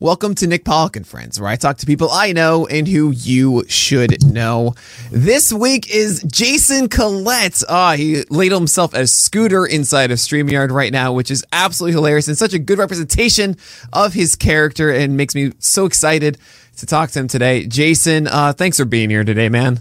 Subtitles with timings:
[0.00, 3.10] Welcome to Nick Pollack and Friends, where I talk to people I know and who
[3.10, 4.76] you should know.
[5.10, 7.64] This week is Jason Collette.
[7.68, 12.28] Ah, he labeled himself as Scooter inside of StreamYard right now, which is absolutely hilarious
[12.28, 13.56] and such a good representation
[13.92, 16.38] of his character and makes me so excited
[16.76, 17.66] to talk to him today.
[17.66, 19.80] Jason, uh, thanks for being here today, man.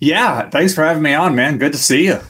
[0.00, 1.58] Yeah, thanks for having me on, man.
[1.58, 2.20] Good to see you.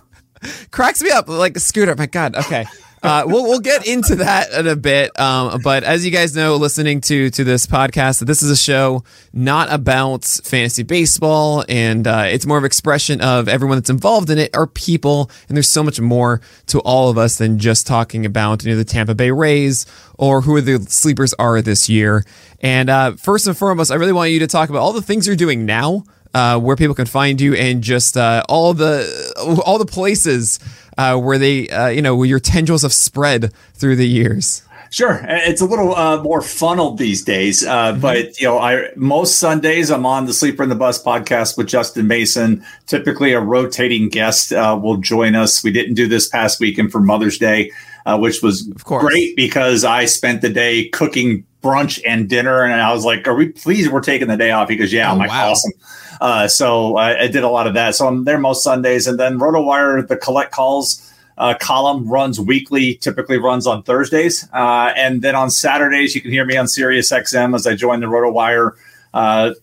[0.73, 1.95] Cracks me up like a scooter.
[1.95, 2.34] My God.
[2.34, 2.67] Okay.
[3.03, 5.19] Uh, we'll we'll get into that in a bit.
[5.19, 9.03] Um, but as you guys know, listening to to this podcast, this is a show
[9.33, 14.39] not about fantasy baseball, and uh, it's more of expression of everyone that's involved in
[14.39, 18.25] it are people, and there's so much more to all of us than just talking
[18.25, 19.84] about you know the Tampa Bay Rays
[20.16, 22.25] or who the sleepers are this year.
[22.61, 25.27] And uh, first and foremost, I really want you to talk about all the things
[25.27, 26.05] you're doing now.
[26.34, 30.58] Uh, where people can find you and just uh, all the all the places
[30.97, 34.62] uh, where they uh, you know where your tendrils have spread through the years.
[34.91, 38.00] Sure, it's a little uh, more funneled these days, uh, mm-hmm.
[38.00, 41.66] but you know, I most Sundays I'm on the Sleeper and the Bust podcast with
[41.66, 42.65] Justin Mason.
[42.87, 45.62] Typically, a rotating guest will join us.
[45.62, 47.72] We didn't do this past weekend for Mother's Day,
[48.19, 53.05] which was great because I spent the day cooking brunch and dinner, and I was
[53.05, 53.89] like, "Are we please?
[53.89, 55.51] We're taking the day off." Because yeah, oh, I'm like, wow.
[55.53, 55.73] "Awesome."
[56.21, 57.97] Uh, so I, I, did a lot of that.
[57.97, 62.95] So I'm there most Sundays, and then RotoWire, the Collette Calls uh, column runs weekly.
[62.97, 67.11] Typically runs on Thursdays, uh, and then on Saturdays you can hear me on Sirius
[67.11, 68.73] XM as I join the RotoWire
[69.15, 69.55] uh,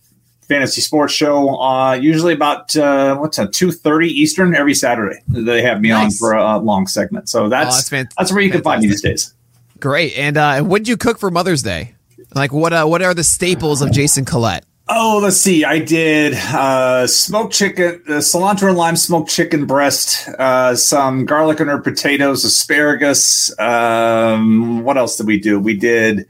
[0.50, 1.56] fantasy sports show.
[1.62, 5.22] Uh, usually about uh, what's that, two thirty Eastern every Saturday.
[5.30, 6.06] They have me nice.
[6.06, 7.30] on for a, long segment.
[7.30, 8.64] So that's oh, that's, fant- that's, where you fantastic.
[8.64, 9.34] can find me these days.
[9.80, 10.18] Great.
[10.18, 11.96] And uh, what did you cook for Mother's Day?
[12.36, 12.74] Like what?
[12.74, 14.66] Uh, what are the staples of Jason Collette?
[14.92, 15.64] Oh, let's see.
[15.64, 21.60] I did uh, smoked chicken, uh, cilantro and lime smoked chicken breast, uh, some garlic
[21.60, 23.58] and herb potatoes, asparagus.
[23.60, 25.60] Um, what else did we do?
[25.60, 26.26] We did.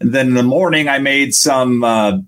[0.00, 2.18] And then in the morning, I made some uh,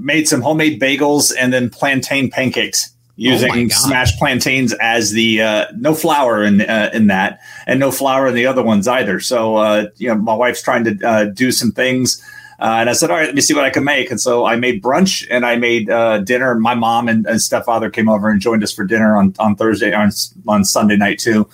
[0.00, 5.66] made some homemade bagels and then plantain pancakes using oh smashed plantains as the uh,
[5.76, 9.20] no flour in uh, in that and no flour in the other ones either.
[9.20, 12.22] So uh, you know, my wife's trying to uh, do some things
[12.58, 14.10] uh, and I said, all right, let me see what I can make.
[14.10, 16.54] And so I made brunch and I made uh, dinner.
[16.54, 19.92] My mom and, and, stepfather came over and joined us for dinner on, on Thursday,
[19.92, 20.10] on,
[20.46, 21.48] on Sunday night too.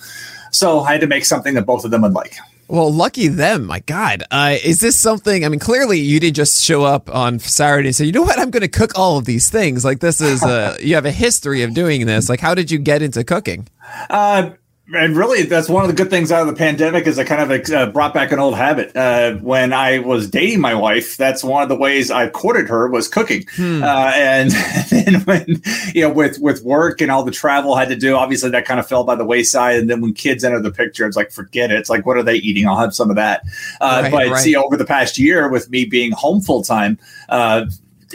[0.51, 2.37] So I had to make something that both of them would like.
[2.71, 3.65] Well, lucky them.
[3.65, 4.23] My God.
[4.31, 5.43] Uh, is this something?
[5.43, 8.39] I mean, clearly you didn't just show up on Saturday and say, you know what?
[8.39, 9.83] I'm going to cook all of these things.
[9.83, 12.29] Like, this is, uh, you have a history of doing this.
[12.29, 13.67] Like, how did you get into cooking?
[14.09, 14.51] Uh,
[14.93, 17.51] and really, that's one of the good things out of the pandemic is I kind
[17.51, 18.95] of uh, brought back an old habit.
[18.95, 22.87] Uh, when I was dating my wife, that's one of the ways I courted her
[22.87, 23.45] was cooking.
[23.55, 23.83] Hmm.
[23.83, 24.51] Uh, and
[24.89, 25.61] then when
[25.93, 28.65] you know, with with work and all the travel I had to do, obviously that
[28.65, 29.77] kind of fell by the wayside.
[29.79, 31.77] And then when kids enter the picture, it's like forget it.
[31.77, 32.67] It's like what are they eating?
[32.67, 33.43] I'll have some of that.
[33.79, 34.43] Uh, right, but right.
[34.43, 36.97] see, over the past year, with me being home full time
[37.29, 37.65] uh,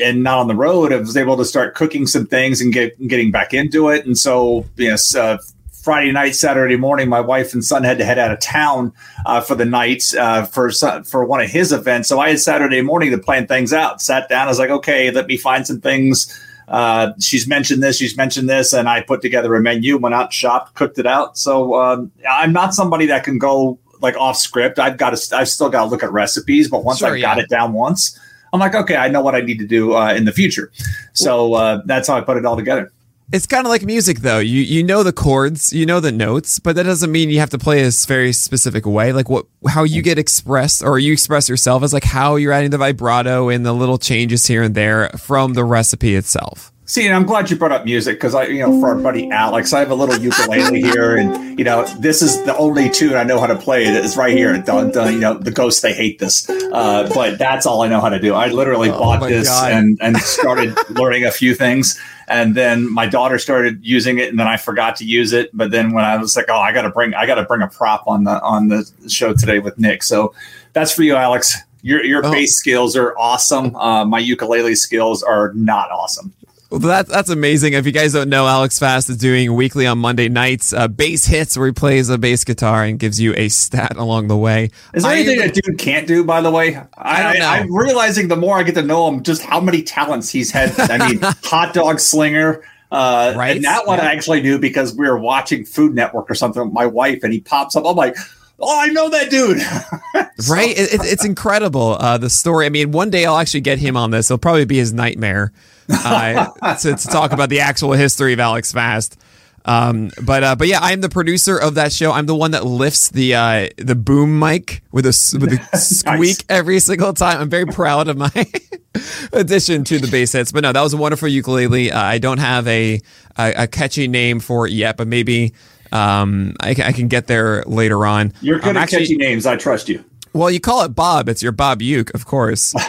[0.02, 3.00] and not on the road, I was able to start cooking some things and get
[3.06, 4.04] getting back into it.
[4.04, 5.38] And so, yes, uh,
[5.86, 8.92] Friday night, Saturday morning, my wife and son had to head out of town
[9.24, 10.72] uh, for the night uh, for
[11.04, 12.08] for one of his events.
[12.08, 14.02] So I had Saturday morning to plan things out.
[14.02, 16.26] Sat down, I was like, okay, let me find some things.
[16.66, 20.32] Uh, she's mentioned this, she's mentioned this, and I put together a menu, went out,
[20.32, 21.38] shopped, cooked it out.
[21.38, 24.80] So um, I'm not somebody that can go like off script.
[24.80, 27.38] I've got to, I've still got to look at recipes, but once sure, I've got
[27.38, 28.18] it down once,
[28.52, 30.72] I'm like, okay, I know what I need to do uh, in the future.
[31.12, 32.90] So uh, that's how I put it all together.
[33.32, 34.38] It's kind of like music, though.
[34.38, 37.50] You you know the chords, you know the notes, but that doesn't mean you have
[37.50, 39.12] to play a very specific way.
[39.12, 42.70] Like what, how you get expressed, or you express yourself, is like how you're adding
[42.70, 46.72] the vibrato and the little changes here and there from the recipe itself.
[46.88, 49.28] See, and I'm glad you brought up music because I, you know, for our buddy
[49.32, 53.14] Alex, I have a little ukulele here, and you know, this is the only tune
[53.14, 53.86] I know how to play.
[53.86, 54.56] It's right here.
[54.62, 58.00] Dun, dun, you know, the ghosts they hate this, uh, but that's all I know
[58.00, 58.34] how to do.
[58.34, 59.72] I literally Oh bought this God.
[59.72, 64.38] and and started learning a few things, and then my daughter started using it, and
[64.38, 65.50] then I forgot to use it.
[65.56, 67.62] But then when I was like, oh, I got to bring, I got to bring
[67.62, 70.02] a prop on the on the show today with Nick.
[70.02, 70.34] So
[70.72, 71.56] that's for you, Alex.
[71.82, 72.30] Your your Oh.
[72.32, 73.76] bass skills are awesome.
[73.76, 76.32] Uh, my ukulele skills are not awesome.
[76.70, 77.74] Well, that, that's amazing.
[77.74, 81.24] If you guys don't know, Alex Fast is doing weekly on Monday nights uh, bass
[81.24, 84.70] hits where he plays a bass guitar and gives you a stat along the way.
[84.92, 86.24] Is there I- anything that dude can't do?
[86.24, 87.46] By the way, I don't know.
[87.46, 90.78] am realizing the more I get to know him, just how many talents he's had.
[90.90, 92.64] I mean, hot dog slinger.
[92.90, 93.54] Uh, Right?
[93.56, 96.72] And that one I actually knew because we were watching Food Network or something with
[96.72, 97.84] my wife, and he pops up.
[97.86, 98.16] I'm like,
[98.58, 99.58] oh, I know that dude.
[100.48, 100.70] right?
[100.70, 101.96] It, it, it's incredible.
[102.00, 102.66] Uh, the story.
[102.66, 104.30] I mean, one day I'll actually get him on this.
[104.30, 105.52] It'll probably be his nightmare
[105.88, 109.20] uh, to, to talk about the actual history of Alex Fast.
[109.64, 112.12] Um, but uh, but yeah, I'm the producer of that show.
[112.12, 116.44] I'm the one that lifts the uh, the boom mic with a with a squeak
[116.48, 117.40] every single time.
[117.40, 118.30] I'm very proud of my
[119.32, 120.52] addition to the bass hits.
[120.52, 121.90] But no, that was a wonderful ukulele.
[121.90, 123.00] Uh, I don't have a,
[123.36, 125.52] a a catchy name for it yet, but maybe
[125.92, 128.32] um, I, I can get there later on.
[128.40, 129.46] You're good Um, at actually- catchy names.
[129.46, 130.04] I trust you.
[130.36, 131.28] Well, you call it Bob.
[131.28, 132.74] It's your Bob Uke, of course.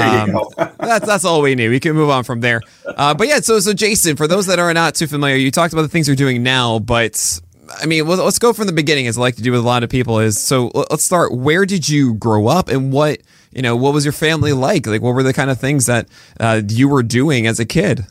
[0.00, 0.38] Um,
[0.78, 1.68] that's that's all we need.
[1.68, 2.60] We can move on from there.
[2.86, 5.72] Uh, but yeah, so so Jason, for those that are not too familiar, you talked
[5.72, 7.40] about the things you're doing now, but
[7.80, 9.82] I mean, let's go from the beginning, as I like to do with a lot
[9.82, 10.18] of people.
[10.18, 11.32] Is so let's start.
[11.32, 13.20] Where did you grow up, and what
[13.52, 13.76] you know?
[13.76, 14.86] What was your family like?
[14.86, 16.08] Like, what were the kind of things that
[16.38, 18.06] uh, you were doing as a kid?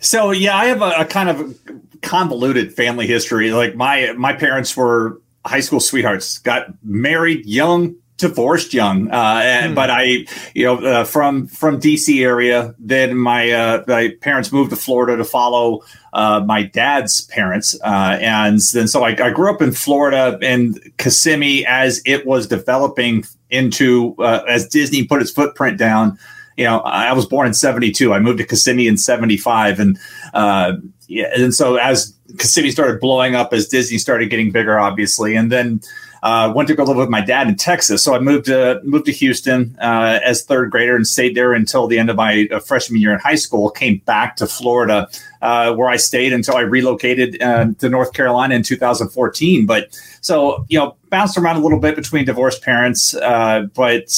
[0.00, 1.58] So yeah, I have a, a kind of
[2.02, 3.50] convoluted family history.
[3.52, 9.10] Like my my parents were high school sweethearts, got married young, divorced young.
[9.10, 12.74] Uh, and, But I, you know, uh, from from DC area.
[12.78, 15.82] Then my uh, my parents moved to Florida to follow
[16.12, 20.78] uh, my dad's parents, uh, and then so I, I grew up in Florida and
[20.98, 26.18] Kissimmee as it was developing into uh, as Disney put its footprint down
[26.58, 28.12] you know, I was born in 72.
[28.12, 29.78] I moved to Kissimmee in 75.
[29.78, 29.96] And,
[30.34, 30.72] uh,
[31.06, 35.52] yeah, and so as Kissimmee started blowing up, as Disney started getting bigger, obviously, and
[35.52, 35.80] then,
[36.22, 38.02] uh, went to go live with my dad in Texas.
[38.02, 41.86] So I moved to, moved to Houston, uh, as third grader and stayed there until
[41.86, 45.08] the end of my uh, freshman year in high school, came back to Florida,
[45.42, 49.66] uh, where I stayed until I relocated, uh, to North Carolina in 2014.
[49.66, 54.08] But so, you know, bounced around a little bit between divorced parents, uh, but,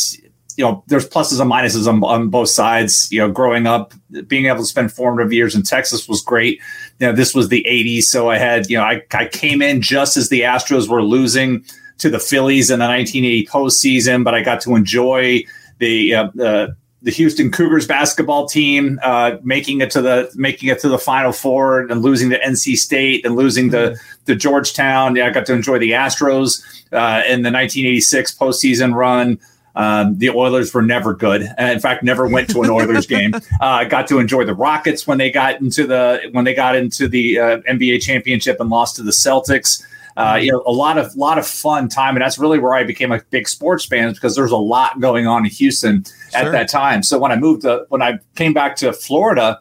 [0.56, 3.10] you know, there's pluses and minuses on, on both sides.
[3.10, 3.94] You know, growing up,
[4.26, 6.60] being able to spend formative years in Texas was great.
[6.98, 8.02] You know, this was the 80s.
[8.02, 11.64] So I had, you know, I, I came in just as the Astros were losing
[12.00, 15.44] to the Phillies in the 1980 postseason, but I got to enjoy
[15.78, 20.80] the, uh, the, the Houston Cougars basketball team uh, making it to the making it
[20.80, 25.16] to the Final Four and losing to NC State and losing to to Georgetown.
[25.16, 26.62] Yeah, I got to enjoy the Astros
[26.92, 29.38] uh, in the 1986 postseason run.
[29.76, 31.42] Um, the Oilers were never good.
[31.42, 33.34] Uh, in fact, never went to an Oilers game.
[33.34, 36.76] Uh, I got to enjoy the Rockets when they got into the when they got
[36.76, 39.82] into the uh, NBA championship and lost to the Celtics.
[40.20, 42.84] Uh, you know, a lot of lot of fun time, and that's really where I
[42.84, 46.68] became a big sports fan because there's a lot going on in Houston at that
[46.68, 47.02] time.
[47.02, 49.60] So when I moved to when I came back to Florida,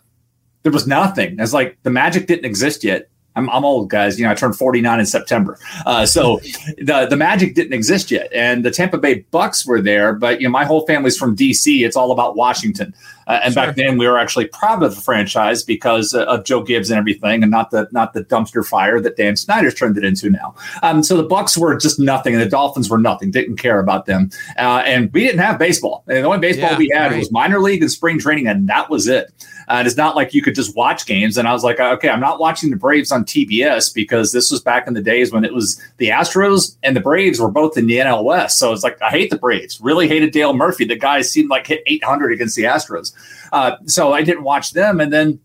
[0.63, 1.38] there was nothing.
[1.39, 3.09] It's like the Magic didn't exist yet.
[3.39, 4.19] I'm, I'm old, guys.
[4.19, 5.57] You know, I turned 49 in September.
[5.85, 6.40] Uh, so
[6.78, 10.14] the the Magic didn't exist yet, and the Tampa Bay Bucks were there.
[10.14, 11.85] But you know, my whole family's from DC.
[11.85, 12.94] It's all about Washington.
[13.28, 13.68] Uh, and Sure.
[13.68, 16.97] back then, we were actually proud of the franchise because uh, of Joe Gibbs and
[16.97, 20.56] everything, and not the not the dumpster fire that Dan Snyder's turned it into now.
[20.81, 23.30] Um, so the Bucks were just nothing, and the Dolphins were nothing.
[23.31, 26.04] Didn't care about them, uh, and we didn't have baseball.
[26.07, 27.19] And the only baseball Yeah, we had right.
[27.19, 29.31] was minor league and spring training, and that was it.
[29.69, 31.38] Uh, and it's not like you could just watch games.
[31.38, 34.61] And I was like, okay, I'm not watching the Braves on TBS because this was
[34.61, 37.85] back in the days when it was the Astros and the Braves were both in
[37.85, 38.57] the NL West.
[38.57, 39.80] So it's like, I hate the Braves.
[39.80, 40.85] Really hated Dale Murphy.
[40.85, 43.14] The guy seemed like hit 800 against the Astros.
[43.52, 44.99] Uh, so I didn't watch them.
[44.99, 45.40] And then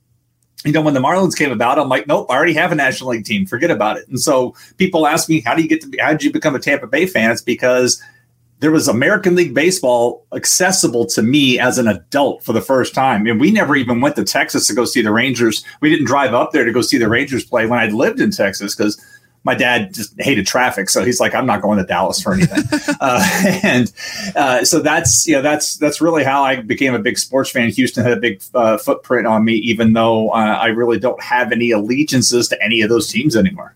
[0.65, 3.11] you know, when the Marlins came about, I'm like, nope, I already have a National
[3.11, 3.45] League team.
[3.45, 4.09] Forget about it.
[4.09, 6.55] And so people ask me, how do you get to be, how did you become
[6.55, 7.31] a Tampa Bay fan?
[7.31, 8.03] It's because
[8.61, 13.27] there was American League Baseball accessible to me as an adult for the first time.
[13.27, 15.65] And we never even went to Texas to go see the Rangers.
[15.81, 18.31] We didn't drive up there to go see the Rangers play when I lived in
[18.31, 18.99] Texas because
[19.45, 20.89] my dad just hated traffic.
[20.89, 22.65] So he's like, I'm not going to Dallas for anything.
[23.01, 23.93] uh, and
[24.35, 27.69] uh, so that's, you know, that's, that's really how I became a big sports fan.
[27.69, 31.53] Houston had a big uh, footprint on me, even though uh, I really don't have
[31.53, 33.75] any allegiances to any of those teams anymore.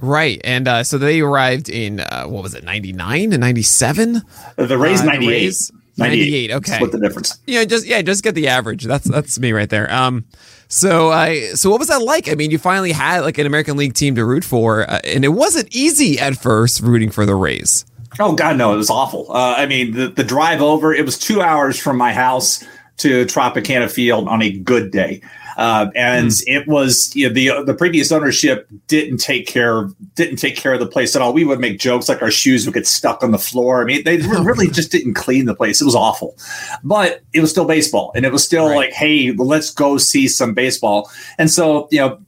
[0.00, 3.62] Right, and uh, so they arrived in uh, what was it, ninety nine and ninety
[3.62, 4.22] seven?
[4.56, 5.28] The Rays, Uh, the 98.
[5.28, 6.74] Rays, 98, okay.
[6.76, 7.38] Split the difference.
[7.46, 8.84] Yeah, just yeah, just get the average.
[8.84, 9.92] That's that's me right there.
[9.92, 10.24] Um,
[10.68, 12.30] So I so what was that like?
[12.30, 15.24] I mean, you finally had like an American League team to root for, uh, and
[15.24, 17.84] it wasn't easy at first rooting for the Rays.
[18.18, 18.72] Oh God, no!
[18.72, 19.26] It was awful.
[19.30, 20.94] Uh, I mean, the the drive over.
[20.94, 22.64] It was two hours from my house
[22.98, 25.20] to Tropicana Field on a good day.
[25.56, 26.42] Uh, and mm.
[26.46, 30.80] it was you know, the the previous ownership didn't take care didn't take care of
[30.80, 31.32] the place at all.
[31.32, 33.82] We would make jokes like our shoes would get stuck on the floor.
[33.82, 35.80] I mean, they really just didn't clean the place.
[35.80, 36.36] It was awful,
[36.84, 38.76] but it was still baseball, and it was still right.
[38.76, 41.10] like, hey, let's go see some baseball.
[41.38, 42.18] And so you know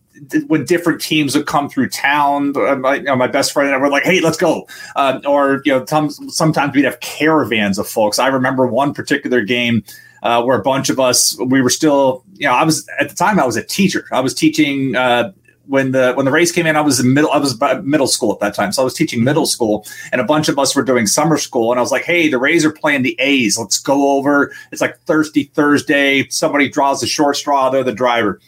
[0.46, 3.74] when different teams would come through town, uh, my, you know, my best friend and
[3.74, 5.84] I were like, "Hey, let's go!" Uh, or you know,
[6.28, 8.18] sometimes we'd have caravans of folks.
[8.18, 9.82] I remember one particular game
[10.22, 13.14] uh, where a bunch of us we were still you know I was at the
[13.14, 14.04] time I was a teacher.
[14.10, 15.30] I was teaching uh,
[15.66, 18.32] when the when the Rays came in I was in middle I was middle school
[18.32, 18.72] at that time.
[18.72, 21.70] So I was teaching middle school and a bunch of us were doing summer school
[21.70, 23.56] and I was like hey the Rays are playing the A's.
[23.56, 24.52] Let's go over.
[24.72, 26.26] It's like thirsty Thursday.
[26.30, 28.40] Somebody draws the short straw they're the driver.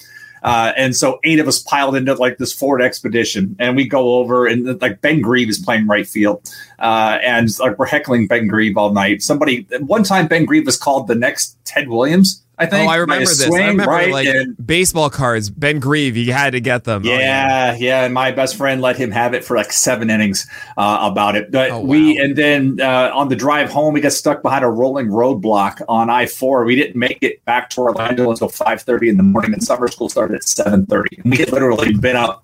[0.42, 4.16] Uh, and so eight of us piled into like this Ford Expedition, and we go
[4.16, 8.46] over, and like Ben Grieve is playing right field, uh, and like we're heckling Ben
[8.46, 9.22] Grieve all night.
[9.22, 12.88] Somebody one time Ben Grieve was called the next Ted Williams I think.
[12.88, 13.42] Oh, I remember this.
[13.42, 14.12] I remember right?
[14.12, 15.50] like and, baseball cards.
[15.50, 17.04] Ben Grieve, you had to get them.
[17.04, 18.04] Yeah, oh, yeah, yeah.
[18.04, 20.46] And my best friend let him have it for like seven innings
[20.76, 21.50] uh, about it.
[21.50, 21.84] But oh, wow.
[21.84, 25.82] we and then uh, on the drive home, we got stuck behind a rolling roadblock
[25.88, 26.64] on I four.
[26.64, 29.88] We didn't make it back to Orlando until five thirty in the morning, and summer
[29.88, 31.20] school started at seven thirty.
[31.24, 32.43] We had literally been up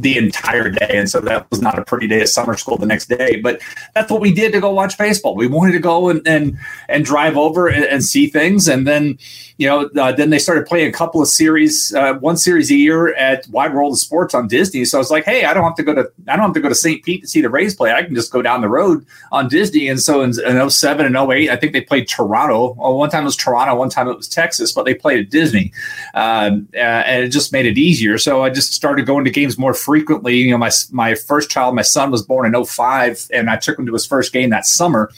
[0.00, 0.90] the entire day.
[0.90, 3.36] And so that was not a pretty day of summer school the next day.
[3.36, 3.60] But
[3.94, 5.34] that's what we did to go watch baseball.
[5.34, 8.68] We wanted to go and and, and drive over and, and see things.
[8.68, 9.18] And then,
[9.58, 12.74] you know, uh, then they started playing a couple of series, uh, one series a
[12.74, 14.84] year at Wide World of Sports on Disney.
[14.84, 16.60] So I was like, hey, I don't have to go to I don't have to
[16.60, 17.02] go to St.
[17.04, 17.92] Pete to see the Rays play.
[17.92, 19.88] I can just go down the road on Disney.
[19.88, 22.74] And so in, in 07 and 08, I think they played Toronto.
[22.74, 25.30] Well, one time it was Toronto, one time it was Texas, but they played at
[25.30, 25.72] Disney.
[26.14, 28.18] Um, uh, and it just made it easier.
[28.18, 29.89] So I just started going to games more frequently.
[29.98, 33.78] You know, my my first child, my son, was born in 05, and I took
[33.78, 35.10] him to his first game that summer.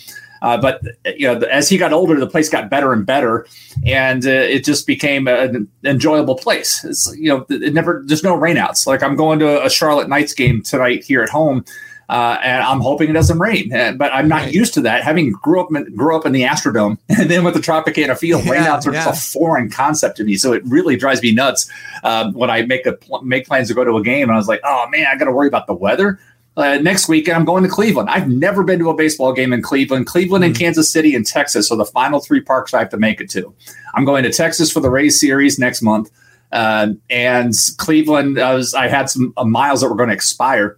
[0.43, 0.83] Uh, but
[1.17, 3.47] you know, as he got older, the place got better and better,
[3.87, 6.85] and uh, it just became an enjoyable place.
[6.85, 8.85] It's, you know, it never there's no rainouts.
[8.85, 11.65] Like I'm going to a Charlotte Knights game tonight here at home,
[12.09, 13.73] uh, and I'm hoping it doesn't rain.
[13.73, 14.55] Uh, but I'm not right.
[14.55, 15.03] used to that.
[15.03, 18.45] Having grew up in, grew up in the Astrodome, and then with the Tropicana Field,
[18.45, 19.05] yeah, rainouts are yeah.
[19.05, 20.37] just a foreign concept to me.
[20.37, 21.71] So it really drives me nuts
[22.05, 24.49] um, when I make a make plans to go to a game, and I was
[24.49, 26.19] like, oh man, I got to worry about the weather.
[26.55, 28.11] Uh, next weekend, I'm going to Cleveland.
[28.11, 30.07] I've never been to a baseball game in Cleveland.
[30.07, 30.51] Cleveland mm-hmm.
[30.51, 33.31] and Kansas City and Texas are the final three parks I have to make it
[33.31, 33.55] to.
[33.95, 36.11] I'm going to Texas for the Rays series next month.
[36.53, 40.77] Uh, and Cleveland, I, was, I had some uh, miles that were going to expire.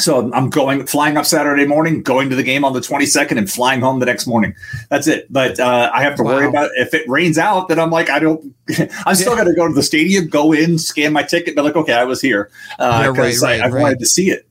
[0.00, 3.50] So I'm going flying up Saturday morning, going to the game on the 22nd, and
[3.50, 4.54] flying home the next morning.
[4.88, 5.30] That's it.
[5.30, 6.34] But uh, I have to wow.
[6.34, 7.68] worry about if it rains out.
[7.68, 8.54] Then I'm like, I don't.
[9.06, 11.76] I'm still going to go to the stadium, go in, scan my ticket, be like,
[11.76, 13.82] okay, I was here because uh, yeah, right, right, I, I right.
[13.82, 14.48] wanted to see it.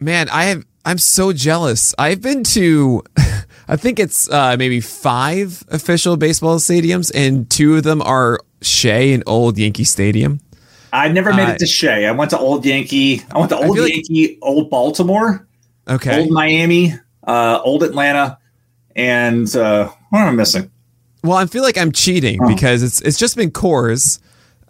[0.00, 0.64] Man, I have.
[0.86, 1.94] I'm so jealous.
[1.98, 3.02] I've been to.
[3.66, 9.12] I think it's uh, maybe five official baseball stadiums, and two of them are Shea
[9.12, 10.40] and Old Yankee Stadium.
[10.94, 12.06] I never made uh, it to Shea.
[12.06, 13.20] I went to Old Yankee.
[13.32, 15.46] I went to Old Yankee, like, Old Baltimore,
[15.88, 16.94] okay, Old Miami,
[17.26, 18.38] uh, Old Atlanta,
[18.94, 20.70] and uh, what am I missing?
[21.24, 22.46] Well, I feel like I'm cheating oh.
[22.46, 24.20] because it's it's just been Coors.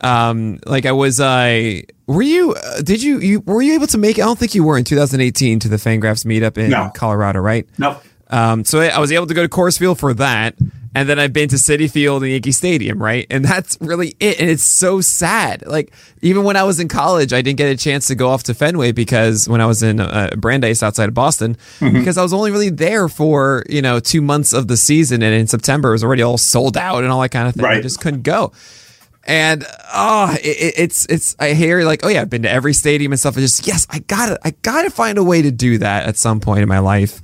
[0.00, 2.54] Um, like I was, I uh, were you?
[2.54, 3.18] Uh, did you?
[3.20, 4.18] You were you able to make?
[4.18, 6.90] I don't think you were in 2018 to the Fangraphs meetup in no.
[6.94, 7.68] Colorado, right?
[7.78, 8.00] No.
[8.28, 10.56] Um, so I, I was able to go to Coors Field for that,
[10.94, 13.26] and then I've been to Citi Field and Yankee Stadium, right?
[13.28, 14.40] And that's really it.
[14.40, 15.66] And it's so sad.
[15.66, 18.44] Like even when I was in college, I didn't get a chance to go off
[18.44, 21.92] to Fenway because when I was in uh, Brandeis outside of Boston, mm-hmm.
[21.92, 25.34] because I was only really there for you know two months of the season, and
[25.34, 27.64] in September it was already all sold out and all that kind of thing.
[27.64, 27.78] Right.
[27.78, 28.52] I just couldn't go.
[29.26, 33.10] And oh, it, it's it's I hear like oh yeah, I've been to every stadium
[33.10, 33.36] and stuff.
[33.36, 36.40] It's just yes, I gotta I gotta find a way to do that at some
[36.40, 37.20] point in my life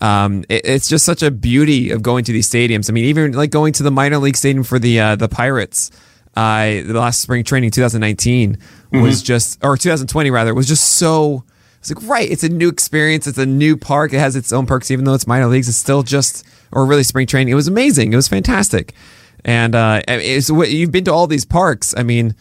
[0.00, 2.90] um, it, it's just such a beauty of going to these stadiums.
[2.90, 5.90] I mean, even like going to the minor league stadium for the uh, the Pirates,
[6.36, 9.02] uh, the last spring training 2019 mm-hmm.
[9.02, 11.44] was just or 2020 rather was just so.
[11.80, 13.26] It's like right, it's a new experience.
[13.26, 14.12] It's a new park.
[14.12, 15.66] It has its own perks, even though it's minor leagues.
[15.66, 17.50] It's still just or really spring training.
[17.50, 18.12] It was amazing.
[18.12, 18.92] It was fantastic.
[19.46, 21.94] And uh, it's you've been to all these parks.
[21.96, 22.34] I mean,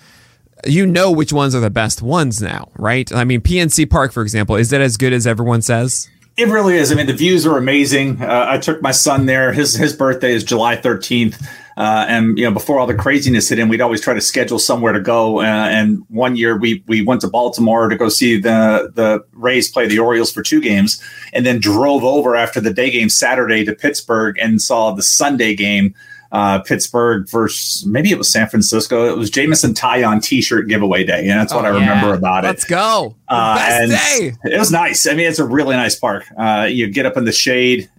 [0.66, 3.10] you know which ones are the best ones now, right?
[3.14, 6.10] I mean, PNC Park, for example, is that as good as everyone says?
[6.40, 6.90] It really is.
[6.90, 8.22] I mean, the views are amazing.
[8.22, 9.52] Uh, I took my son there.
[9.52, 11.46] His his birthday is July 13th.
[11.76, 14.58] Uh, and you know, before all the craziness hit in, we'd always try to schedule
[14.58, 15.42] somewhere to go.
[15.42, 19.70] Uh, and one year we we went to Baltimore to go see the the Rays
[19.70, 21.04] play the Orioles for two games,
[21.34, 25.56] and then drove over after the day game Saturday to Pittsburgh and saw the Sunday
[25.56, 25.94] game
[26.32, 29.10] uh, Pittsburgh versus maybe it was San Francisco.
[29.10, 32.16] It was Jameson Taillon T-shirt giveaway day, and that's what Oh, I remember yeah.
[32.16, 32.70] about Let's it.
[32.70, 33.16] go.
[33.30, 34.34] The Uh, best and day.
[34.56, 35.08] It was nice.
[35.08, 36.26] I mean, it's a really nice park.
[36.38, 37.90] Uh, you get up in the shade,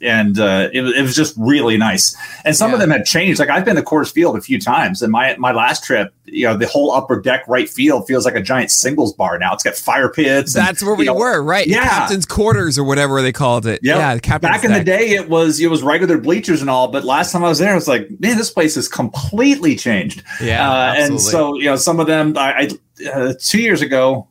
[0.00, 2.16] and uh, it, was- it was just really nice.
[2.44, 3.38] And some of them had changed.
[3.40, 6.46] Like I've been to Coors Field a few times, and my my last trip, you
[6.46, 9.52] know, the whole upper deck right field feels like a giant singles bar now.
[9.54, 10.54] It's got fire pits.
[10.54, 11.66] and, That's where we know, were, right?
[11.66, 11.84] Yeah.
[11.88, 13.80] Captain's quarters or whatever they called it.
[13.82, 13.96] Yep.
[13.96, 17.04] Yeah, captain's Back in the day, it was it was regular bleachers and all, but
[17.04, 20.22] last time I was there, I was like, man, this place is completely changed.
[20.40, 22.68] Yeah, uh, and so you know, some of them, I,
[23.02, 24.28] I uh, two years ago,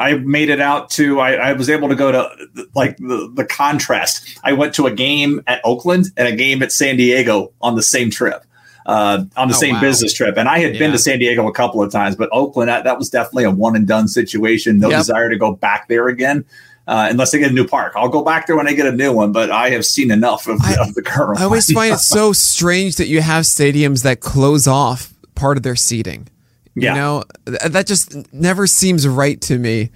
[0.00, 1.20] I made it out to.
[1.20, 4.38] I, I was able to go to like the the contrast.
[4.42, 7.82] I went to a game at Oakland and a game at San Diego on the
[7.82, 8.44] same trip.
[8.86, 9.80] Uh, on the Oh, same wow.
[9.82, 12.70] business trip, and I had been to San Diego a couple of times, but Oakland
[12.70, 14.78] that, that was definitely a one and done situation.
[14.78, 14.98] No Yep.
[15.00, 16.44] desire to go back there again,
[16.88, 17.92] uh, unless they get a new park.
[17.94, 20.48] I'll go back there when they get a new one, but I have seen enough
[20.48, 21.40] of, I- of the current.
[21.40, 25.62] I always find it so strange that you have stadiums that close off part of
[25.62, 26.26] their seating.
[26.74, 26.94] Yeah.
[26.94, 29.90] You know, Th- that just never seems right to me.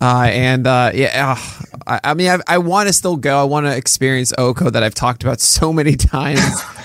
[0.00, 3.38] Uh, and uh, yeah, uh, I, I mean, I, I want to still go.
[3.38, 6.40] I want to experience Oko that I've talked about so many times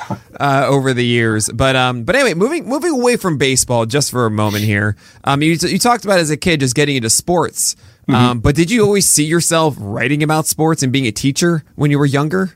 [0.40, 1.50] uh, over the years.
[1.50, 4.98] But um, but anyway, moving moving away from baseball just for a moment here.
[5.24, 7.76] Um, you you talked about as a kid just getting into sports.
[8.08, 11.90] Um, but did you always see yourself writing about sports and being a teacher when
[11.90, 12.54] you were younger?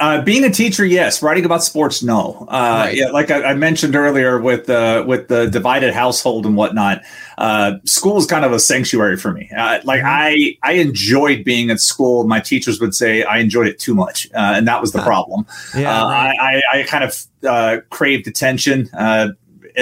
[0.00, 1.22] Uh, being a teacher, yes.
[1.22, 2.46] Writing about sports, no.
[2.48, 2.96] Uh, Right.
[2.96, 7.02] Yeah, like I, I mentioned earlier, with uh, with the divided household and whatnot,
[7.36, 9.50] uh, school is kind of a sanctuary for me.
[9.54, 12.24] Uh, like I I enjoyed being at school.
[12.26, 15.46] My teachers would say I enjoyed it too much, uh, and that was the problem.
[15.76, 16.36] Yeah, uh, right.
[16.40, 18.88] I, I I kind of uh, craved attention.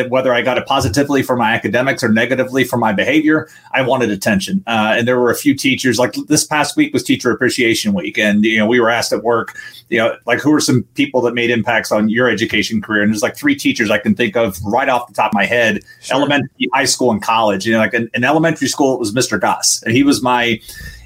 [0.09, 4.11] Whether I got it positively for my academics or negatively for my behavior, I wanted
[4.11, 4.62] attention.
[4.67, 8.19] Uh, and there were a few teachers, like this past week was Teacher Appreciation Week,
[8.19, 9.57] and you know we were asked at work,
[9.88, 13.02] you know, like who are some people that made impacts on your education career?
[13.02, 15.47] And there's like three teachers I can think of right off the top of my
[15.47, 16.17] head: Sure.
[16.17, 17.67] elementary, high school, and college.
[17.67, 19.40] You know, like in, in elementary school, it was Mr.
[19.40, 20.61] Goss, and he was my.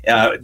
[0.06, 0.38] Uh,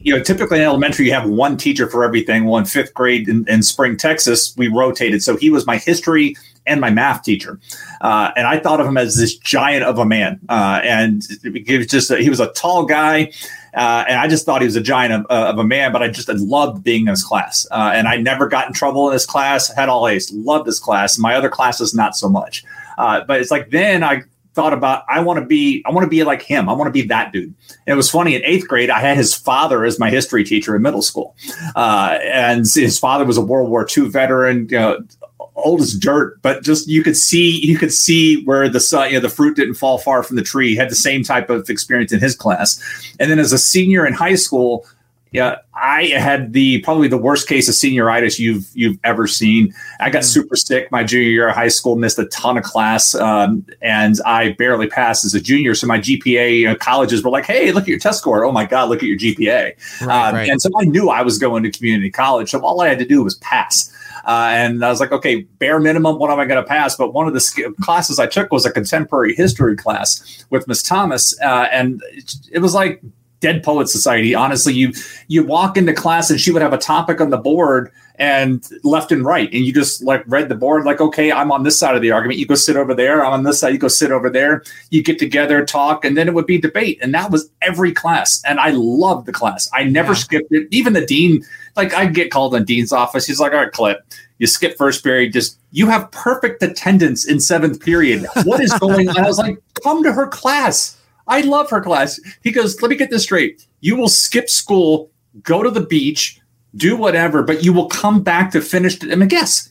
[0.00, 2.44] you know, typically in elementary, you have one teacher for everything.
[2.44, 5.22] Well, in fifth grade in, in Spring, Texas, we rotated.
[5.22, 6.36] So he was my history
[6.68, 7.58] and my math teacher.
[8.00, 10.40] Uh, and I thought of him as this giant of a man.
[10.48, 13.32] Uh, and he was just, a, he was a tall guy.
[13.74, 16.02] Uh, and I just thought he was a giant of, uh, of a man, but
[16.02, 17.66] I just loved being in his class.
[17.70, 20.80] Uh, and I never got in trouble in his class, had all A's, loved his
[20.80, 21.18] class.
[21.18, 22.64] My other classes, not so much.
[22.96, 24.22] Uh, but it's like then I
[24.58, 26.68] thought about I want to be I want to be like him.
[26.68, 27.44] I want to be that dude.
[27.44, 27.54] And
[27.86, 28.90] it was funny in eighth grade.
[28.90, 31.36] I had his father as my history teacher in middle school,
[31.76, 34.66] uh, and his father was a World War II veteran.
[34.68, 34.98] You know,
[35.58, 39.14] old as dirt, but just you could see you could see where the sun, you
[39.14, 40.70] know, the fruit didn't fall far from the tree.
[40.70, 42.80] He had the same type of experience in his class,
[43.18, 44.86] and then as a senior in high school.
[45.30, 49.74] Yeah, I had the probably the worst case of senioritis you've you've ever seen.
[50.00, 53.14] I got super sick my junior year of high school, missed a ton of class,
[53.14, 55.74] um, and I barely passed as a junior.
[55.74, 58.42] So my GPA, you know, colleges were like, "Hey, look at your test score!
[58.42, 60.48] Oh my God, look at your GPA!" Right, Um, right.
[60.48, 62.50] And so I knew I was going to community college.
[62.50, 63.92] So all I had to do was pass.
[64.28, 66.94] Uh, and I was like, okay, bare minimum, what am I going to pass?
[66.94, 70.82] But one of the sk- classes I took was a contemporary history class with Miss
[70.82, 73.02] Thomas, uh, and it, it was like
[73.40, 74.34] Dead Poet Society.
[74.34, 74.92] Honestly, you
[75.28, 79.12] you walk into class and she would have a topic on the board and left
[79.12, 81.94] and right, and you just like read the board, like, okay, I'm on this side
[81.94, 82.40] of the argument.
[82.40, 83.24] You go sit over there.
[83.24, 83.72] I'm on this side.
[83.72, 84.64] You go sit over there.
[84.90, 86.98] You get together, talk, and then it would be debate.
[87.00, 89.70] And that was every class, and I loved the class.
[89.72, 90.18] I never Yeah.
[90.18, 90.66] skipped it.
[90.72, 91.44] Even the dean,
[91.76, 93.24] like I'd get called in dean's office.
[93.24, 94.04] He's like, all right, Clip,
[94.38, 95.32] you skip first period.
[95.32, 98.26] Just you have perfect attendance in seventh period.
[98.42, 99.16] What is going on?
[99.16, 100.97] I was like, come to her class.
[101.28, 102.18] I love her class.
[102.42, 103.66] He goes, let me get this straight.
[103.80, 105.10] You will skip school,
[105.42, 106.40] go to the beach,
[106.74, 109.02] do whatever, but you will come back to finish.
[109.02, 109.12] It.
[109.12, 109.70] I mean, yes,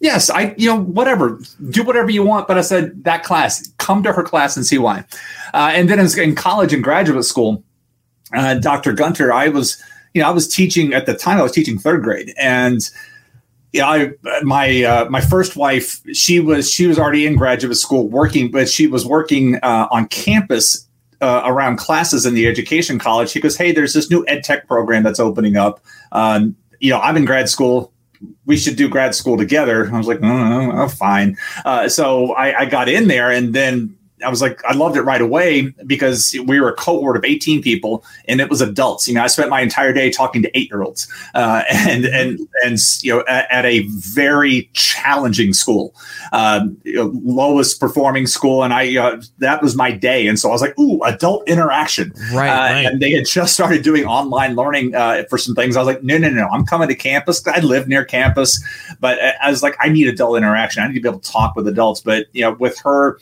[0.00, 2.46] yes, I, you know, whatever, do whatever you want.
[2.46, 5.04] But I said that class, come to her class and see why.
[5.52, 7.64] Uh, and then in college and graduate school,
[8.34, 8.92] uh, Dr.
[8.92, 9.82] Gunter, I was,
[10.14, 11.38] you know, I was teaching at the time.
[11.38, 12.80] I was teaching third grade, and
[13.72, 14.12] yeah, I
[14.42, 18.68] my uh, my first wife, she was she was already in graduate school working, but
[18.68, 20.86] she was working uh, on campus
[21.22, 23.32] uh, around classes in the education college.
[23.32, 25.82] he goes, "Hey, there's this new ed tech program that's opening up.
[26.10, 27.92] Um, you know, I'm in grad school.
[28.44, 32.32] We should do grad school together." I was like, "Oh, oh, oh, fine." Uh, so
[32.34, 35.72] I, I got in there, and then I was like, I loved it right away
[35.86, 39.08] because we were a cohort of 18 people and it was adults.
[39.08, 42.38] You know, I spent my entire day talking to eight year olds uh, and, and,
[42.64, 45.94] and, you know, at, at a very challenging school,
[46.32, 48.62] um, you know, lowest performing school.
[48.62, 50.26] And I, uh, that was my day.
[50.26, 52.12] And so I was like, ooh, adult interaction.
[52.32, 52.86] Right, uh, right.
[52.86, 55.76] And they had just started doing online learning uh, for some things.
[55.76, 57.46] I was like, no, no, no, I'm coming to campus.
[57.46, 58.62] I live near campus,
[59.00, 60.82] but I was like, I need adult interaction.
[60.82, 62.00] I need to be able to talk with adults.
[62.00, 63.18] But, you know, with her,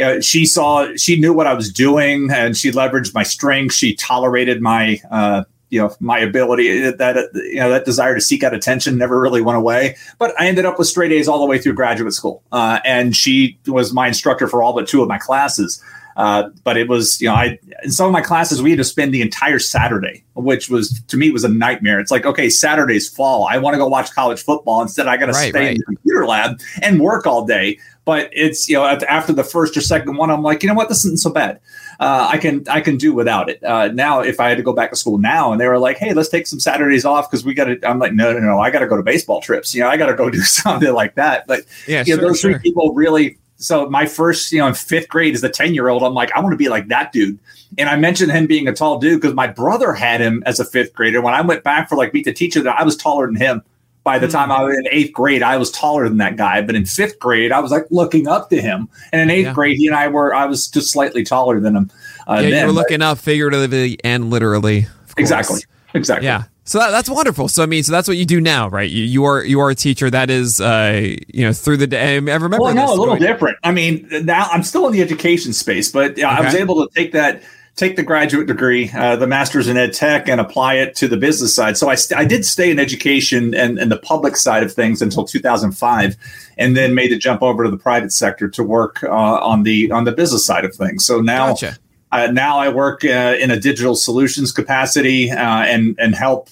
[0.00, 3.74] you know, she saw, she knew what I was doing and she leveraged my strength.
[3.74, 8.42] She tolerated my, uh, you know my ability that you know that desire to seek
[8.42, 9.94] out attention never really went away.
[10.18, 12.42] But i ended up with straight a's all the way through graduate school.
[12.50, 15.80] Uh, and she was my instructor for all but two of my classes.
[16.16, 18.84] Uh, but it was you know i in some of my classes we had to
[18.84, 22.00] spend the entire saturday which was to me was a nightmare.
[22.00, 23.46] It's like okay saturday's fall.
[23.48, 24.82] I want to go watch college football.
[24.82, 25.70] Instead i got to Right, stay right.
[25.70, 27.78] in the computer lab and work all day
[28.10, 30.88] but it's you know after the first or second one i'm like you know what
[30.88, 31.60] this isn't so bad
[32.00, 33.62] uh, I can I can do without it.
[33.62, 35.98] Uh, now, if I had to go back to school now, and they were like,
[35.98, 38.58] "Hey, let's take some Saturdays off because we got to," I'm like, "No, no, no,
[38.58, 39.74] I got to go to baseball trips.
[39.74, 42.28] You know, I got to go do something like that." But Yeah, you know, sure,
[42.28, 42.52] those sure.
[42.52, 43.36] three people really.
[43.56, 46.32] So my first, you know, in fifth grade as a ten year old, I'm like,
[46.34, 47.38] I want to be like that dude.
[47.76, 50.64] And I mentioned him being a tall dude because my brother had him as a
[50.64, 51.20] fifth grader.
[51.20, 53.62] When I went back for like meet the teacher, I was taller than him.
[54.02, 56.62] By the time I was in eighth grade, I was taller than that guy.
[56.62, 58.88] But in fifth grade, I was like looking up to him.
[59.12, 59.52] And in eighth Yeah.
[59.52, 61.90] grade, he and I were, I was just slightly taller than him.
[62.26, 64.86] Uh, Yeah, you then, were but- looking up figuratively and literally.
[65.18, 65.60] exactly.
[65.92, 66.24] Exactly.
[66.26, 66.44] Yeah.
[66.64, 67.48] So that, that's wonderful.
[67.48, 68.88] So I mean, so that's what you do now, right?
[68.88, 70.08] You, you are you are a teacher.
[70.08, 72.12] That is, uh, you know, through the day.
[72.12, 72.58] I, remember.
[72.60, 73.58] Well, no, a little different.
[73.64, 76.94] I mean, now I'm still in the education space, but uh, I was able to
[76.94, 77.42] take that,
[77.76, 81.16] take the graduate degree, uh, the master's in ed tech, and apply it to the
[81.16, 81.76] business side.
[81.76, 85.00] So I, st- I did stay in education and, and the public side of things
[85.00, 86.16] until 2005,
[86.58, 89.90] and then made the jump over to the private sector to work uh, on the
[89.90, 91.04] on the business side of things.
[91.04, 91.48] So now.
[91.48, 91.78] Gotcha.
[92.12, 96.50] Uh, now I work uh, in a digital solutions capacity uh, and and help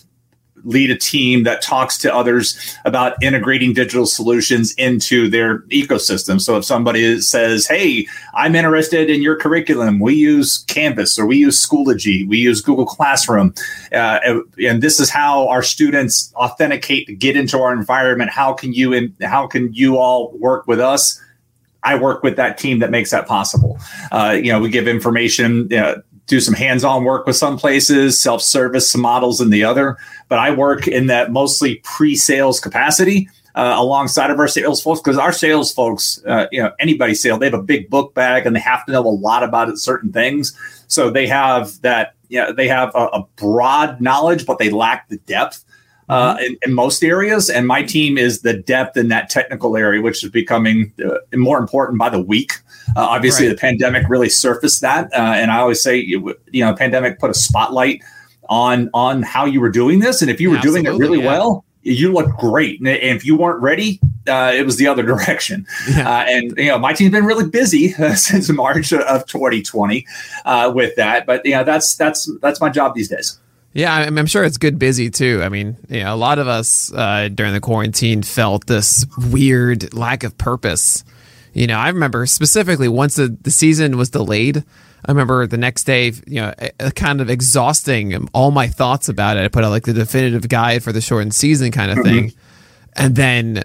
[0.65, 6.41] lead a team that talks to others about integrating digital solutions into their ecosystem.
[6.41, 9.99] So if somebody says, "Hey, I'm interested in your curriculum.
[10.01, 13.55] We use Canvas or we use Schoology, we use Google Classroom,
[13.93, 18.31] uh, and this is how our students authenticate to get into our environment.
[18.31, 21.21] How can you and how can you all work with us?"
[21.85, 23.79] I work with that team that makes that possible.
[24.11, 28.91] Uh, you know, we give information, uh, do some hands-on work with some places, self-service
[28.91, 29.97] some models in the other.
[30.29, 35.19] But I work in that mostly pre-sales capacity uh, alongside of our sales folks because
[35.19, 38.55] our sales folks, uh, you know, anybody sale, they have a big book bag and
[38.55, 40.57] they have to know a lot about it, certain things.
[40.87, 45.17] So they have that, yeah, they have a, a broad knowledge, but they lack the
[45.19, 45.65] depth
[46.09, 47.51] uh, in, in most areas.
[47.51, 51.59] And my team is the depth in that technical area, which is becoming uh, more
[51.59, 52.53] important by the week.
[52.97, 53.57] Uh, obviously, Right.
[53.57, 57.31] the pandemic really surfaced that, uh, and I always say, you you know, pandemic put
[57.31, 58.03] a spotlight
[58.49, 61.27] on on how you were doing this, and if you were doing it really yeah.
[61.27, 62.81] well, you looked great.
[62.81, 65.67] And if you weren't ready, uh, it was the other direction.
[65.89, 66.09] Yeah.
[66.09, 70.07] Uh, and you know, my team's been really busy uh, since March of 2020
[70.45, 71.27] uh, with that.
[71.27, 73.39] But you know, that's that's that's my job these days.
[73.75, 75.43] Yeah, I'm, I'm sure it's good busy too.
[75.43, 79.93] I mean, you know, a lot of us uh, during the quarantine felt this weird
[79.95, 81.05] lack of purpose.
[81.53, 84.65] You know, I remember specifically once the, the season was delayed.
[85.07, 86.55] I remember the next day, you know,
[86.97, 89.45] kind of exhausting all my thoughts about it.
[89.45, 92.09] I put out like the definitive guide for the shortened season kind of mm-hmm.
[92.09, 92.33] thing,
[92.95, 93.63] and then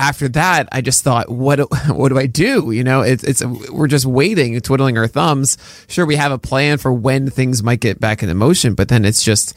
[0.00, 2.70] after that, I just thought, what do, what do I do?
[2.70, 5.58] You know, it's it's we're just waiting, twiddling our thumbs.
[5.88, 9.04] Sure, we have a plan for when things might get back into motion, but then
[9.04, 9.54] it's just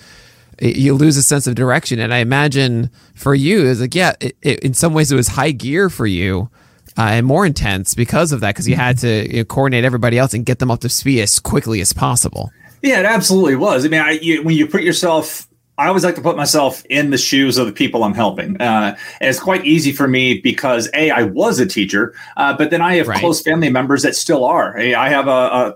[0.60, 2.00] it- you lose a sense of direction.
[2.00, 5.30] And I imagine for you, it's like yeah, it, it, in some ways it was
[5.30, 6.50] high gear for you.
[6.98, 10.18] Uh, and more intense because of that, because you had to you know, coordinate everybody
[10.20, 12.52] else and get them up to speed as quickly as possible.
[12.82, 13.86] Yeah, it absolutely was.
[13.86, 17.10] I mean, I, you, when you put yourself, I always like to put myself in
[17.10, 18.62] the shoes of the people I'm helping.
[18.62, 22.70] Uh, and it's quite easy for me because A, I was a teacher, uh, but
[22.70, 23.20] then I have Right.
[23.20, 24.78] close family members that still are.
[24.78, 25.76] I have a, a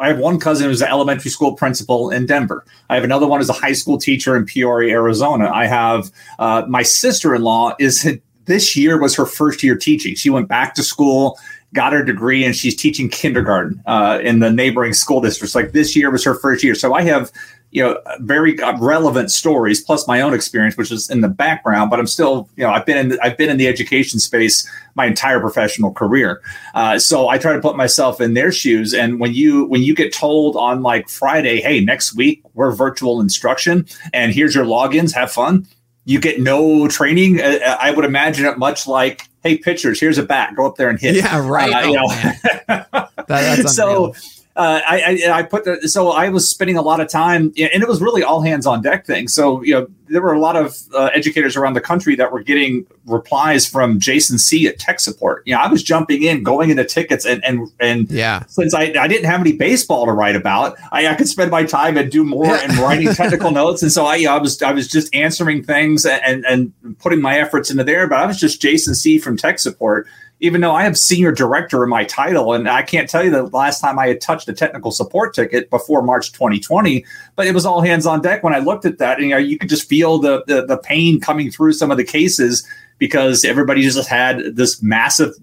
[0.00, 2.64] I have one cousin who's an elementary school principal in Denver.
[2.88, 5.50] I have another one who's a high school teacher in Peoria, Arizona.
[5.52, 8.06] I have uh, my sister in law is
[8.48, 10.16] this year was her first year teaching.
[10.16, 11.38] She went back to school,
[11.72, 15.54] got her degree, and she's teaching kindergarten uh, in the neighboring school districts.
[15.54, 16.74] Like this year was her first year.
[16.74, 17.30] So I have
[17.70, 21.90] you know very uh, relevant stories plus my own experience which is in the background
[21.90, 24.68] but i'm still you know i've been in the, i've been in the education space
[24.94, 26.40] my entire professional career
[26.74, 29.94] uh, so i try to put myself in their shoes and when you when you
[29.94, 35.14] get told on like friday hey next week we're virtual instruction and here's your logins
[35.14, 35.66] have fun
[36.08, 37.38] you get no training.
[37.38, 40.76] Uh, uh, I would imagine it much like, hey, pitchers, here's a bat, go up
[40.76, 41.16] there and hit.
[41.16, 41.70] Yeah, right.
[41.70, 42.08] Uh, oh, you know.
[43.26, 44.14] that, that's so
[44.58, 47.82] uh, I, I, I put the so I was spending a lot of time, and
[47.82, 49.28] it was really all hands on deck thing.
[49.28, 52.42] So you know, there were a lot of uh, educators around the country that were
[52.42, 55.44] getting replies from Jason C at tech support.
[55.46, 58.42] You know, I was jumping in, going into tickets, and and and yeah.
[58.48, 61.62] Since I, I didn't have any baseball to write about, I, I could spend my
[61.62, 63.84] time and do more and writing technical notes.
[63.84, 67.20] And so I, you know, I was I was just answering things and and putting
[67.20, 68.08] my efforts into there.
[68.08, 70.08] But I was just Jason C from tech support
[70.40, 73.44] even though I have senior director in my title, and I can't tell you the
[73.44, 77.66] last time I had touched a technical support ticket before March 2020, but it was
[77.66, 79.18] all hands on deck when I looked at that.
[79.18, 81.96] And, you know, you could just feel the, the, the pain coming through some of
[81.96, 82.66] the cases
[82.98, 85.34] because everybody just had this massive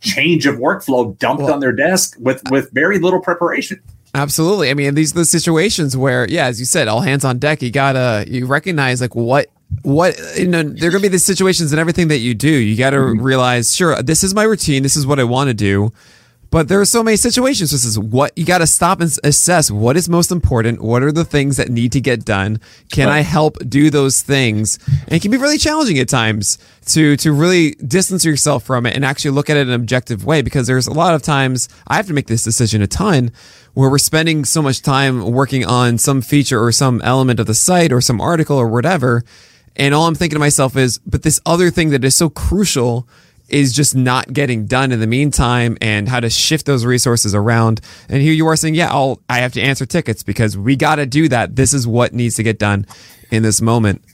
[0.00, 3.80] change of workflow dumped well, on their desk with with very little preparation.
[4.14, 4.70] Absolutely.
[4.70, 7.62] I mean, these are the situations where, yeah, as you said, all hands on deck.
[7.62, 9.48] You gotta you recognize like what
[9.82, 12.50] what you know there are going to be these situations and everything that you do
[12.50, 13.22] you got to mm-hmm.
[13.22, 15.90] realize sure this is my routine this is what i want to do
[16.50, 19.70] but there are so many situations this is what you got to stop and assess
[19.70, 22.60] what is most important what are the things that need to get done
[22.92, 23.18] can right.
[23.18, 27.32] i help do those things and it can be really challenging at times to to
[27.32, 30.66] really distance yourself from it and actually look at it in an objective way because
[30.66, 33.30] there's a lot of times i have to make this decision a ton
[33.72, 37.54] where we're spending so much time working on some feature or some element of the
[37.54, 39.24] site or some article or whatever
[39.80, 43.08] and all I'm thinking to myself is, but this other thing that is so crucial
[43.48, 47.80] is just not getting done in the meantime and how to shift those resources around.
[48.10, 50.96] And here you are saying, yeah, I'll, I have to answer tickets because we got
[50.96, 51.56] to do that.
[51.56, 52.86] This is what needs to get done
[53.30, 54.04] in this moment.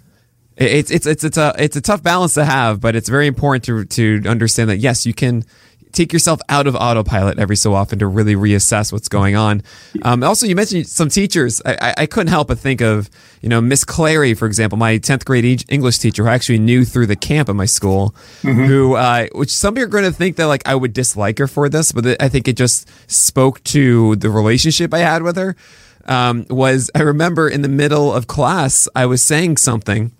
[0.56, 3.64] It's, it's, it's, it's a, it's a tough balance to have, but it's very important
[3.64, 3.84] to,
[4.20, 5.44] to understand that yes, you can,
[5.92, 9.62] take yourself out of autopilot every so often to really reassess what's going on.
[10.02, 11.62] Um, also, you mentioned some teachers.
[11.64, 13.08] I, I, couldn't help but think of,
[13.40, 16.84] you know, Miss Clary, for example, my 10th grade English teacher who I actually knew
[16.84, 18.64] through the camp at my school, mm-hmm.
[18.64, 21.46] who, uh, which some people are going to think that like I would dislike her
[21.46, 25.56] for this, but I think it just spoke to the relationship I had with her.
[26.04, 30.12] Um, was I remember in the middle of class, I was saying something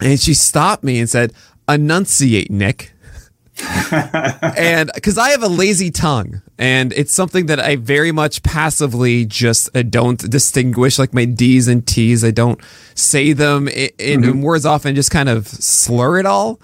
[0.00, 1.32] and she stopped me and said,
[1.68, 2.91] enunciate, Nick
[4.56, 9.26] and because I have a lazy tongue, and it's something that I very much passively
[9.26, 12.24] just uh, don't distinguish, like my D's and T's.
[12.24, 12.60] I don't
[12.94, 14.42] say them in, in mm-hmm.
[14.42, 16.60] words often, just kind of slur it all.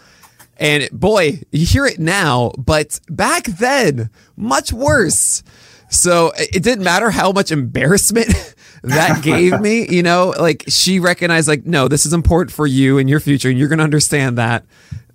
[0.56, 5.42] And boy, you hear it now, but back then, much worse.
[5.90, 8.28] So it didn't matter how much embarrassment
[8.82, 12.98] that gave me, you know, like she recognized, like, no, this is important for you
[12.98, 14.64] and your future, and you're going to understand that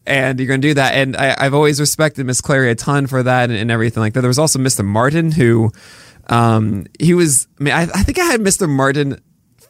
[0.05, 0.95] and you're going to do that.
[0.95, 4.13] And I, have always respected Miss Clary a ton for that and, and, everything like
[4.13, 4.21] that.
[4.21, 4.83] There was also Mr.
[4.83, 5.71] Martin who,
[6.27, 8.67] um, he was, I mean, I, I think I had Mr.
[8.69, 9.21] Martin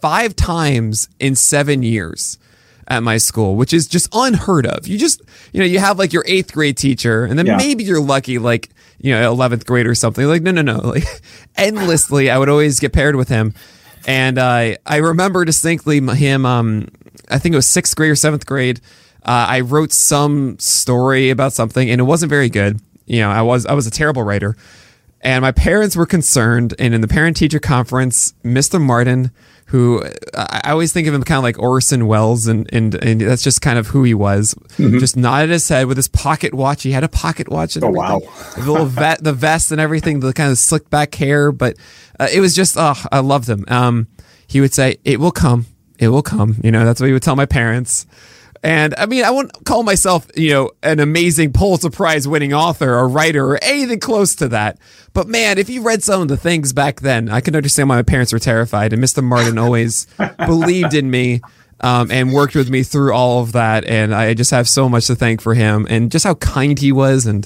[0.02, 2.38] five times in seven years
[2.88, 4.88] at my school, which is just unheard of.
[4.88, 7.58] You just, you know, you have like your eighth grade teacher, and then yeah.
[7.58, 8.70] maybe you're lucky, like,
[9.00, 10.26] you know, 11th grade or something.
[10.28, 10.80] Like, no, no, no.
[10.80, 11.06] Like,
[11.56, 13.54] endlessly, I would always get paired with him.
[14.06, 16.90] And uh, I remember distinctly him, um,
[17.30, 18.82] I think it was sixth grade or seventh grade.
[19.26, 22.80] Uh, I wrote some story about something and it wasn't very good.
[23.06, 24.56] You know, I was I was a terrible writer,
[25.22, 26.74] and my parents were concerned.
[26.80, 28.80] And in the parent teacher conference, Mr.
[28.80, 29.32] Martin,
[29.68, 30.04] who
[30.36, 33.62] I always think of him kind of like Orson Welles, and and, and that's just
[33.62, 34.54] kind of who he was.
[34.78, 35.00] Mm-hmm.
[35.00, 36.84] Just nodded his head with his pocket watch.
[36.84, 37.76] He had a pocket watch.
[37.76, 38.22] And oh wow!
[38.56, 41.52] The little vet, the vest and everything, the kind of slick back hair.
[41.52, 41.78] But
[42.20, 43.66] uh, it was just oh, I loved him.
[43.68, 44.08] Um,
[44.48, 45.66] he would say, "It will come,
[46.00, 48.06] it will come." You know, that's what he would tell my parents.
[48.64, 52.96] And I mean, I wouldn't call myself, you know, an amazing Pulitzer Prize winning author
[52.96, 54.80] or writer or anything close to that.
[55.12, 57.98] But man, if you read some of the things back then, I can understand why
[57.98, 58.94] my parents were terrified.
[58.94, 59.22] And Mr.
[59.22, 60.08] Martin always
[60.46, 61.42] believed in me.
[61.82, 63.84] Um, and worked with me through all of that.
[63.84, 66.94] And I just have so much to thank for him and just how kind he
[66.94, 67.26] was.
[67.26, 67.46] And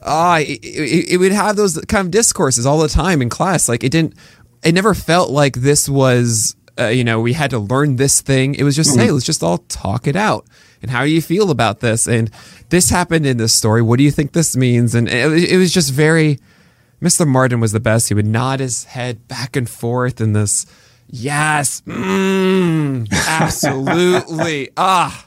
[0.00, 3.68] uh, it, it, it would have those kind of discourses all the time in class.
[3.68, 4.14] Like it didn't,
[4.62, 8.54] it never felt like this was uh, you know, we had to learn this thing.
[8.54, 9.00] It was just, mm-hmm.
[9.00, 10.46] hey, let's just all talk it out.
[10.80, 12.06] And how do you feel about this?
[12.06, 12.30] And
[12.68, 13.82] this happened in this story.
[13.82, 14.94] What do you think this means?
[14.94, 16.38] And it, it was just very,
[17.02, 17.26] Mr.
[17.26, 18.08] Martin was the best.
[18.08, 20.66] He would nod his head back and forth in this,
[21.08, 24.70] yes, mm, absolutely.
[24.76, 25.26] ah,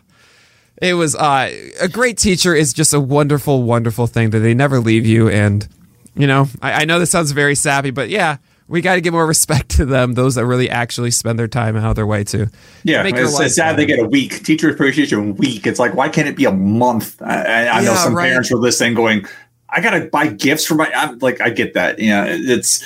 [0.82, 4.80] it was uh, a great teacher is just a wonderful, wonderful thing that they never
[4.80, 5.30] leave you.
[5.30, 5.68] And,
[6.16, 8.38] you know, I, I know this sounds very sappy, but yeah,
[8.72, 11.76] we got to give more respect to them, those that really actually spend their time
[11.76, 12.50] out of their way to.
[12.84, 15.68] Yeah, make it's, it's sad they get a week teacher appreciation week.
[15.68, 17.22] It's like why can't it be a month?
[17.22, 17.36] I,
[17.68, 18.30] I yeah, know some right.
[18.30, 19.26] parents are listening, going,
[19.70, 22.00] "I got to buy gifts for my." I'm like, I get that.
[22.00, 22.84] Yeah, it's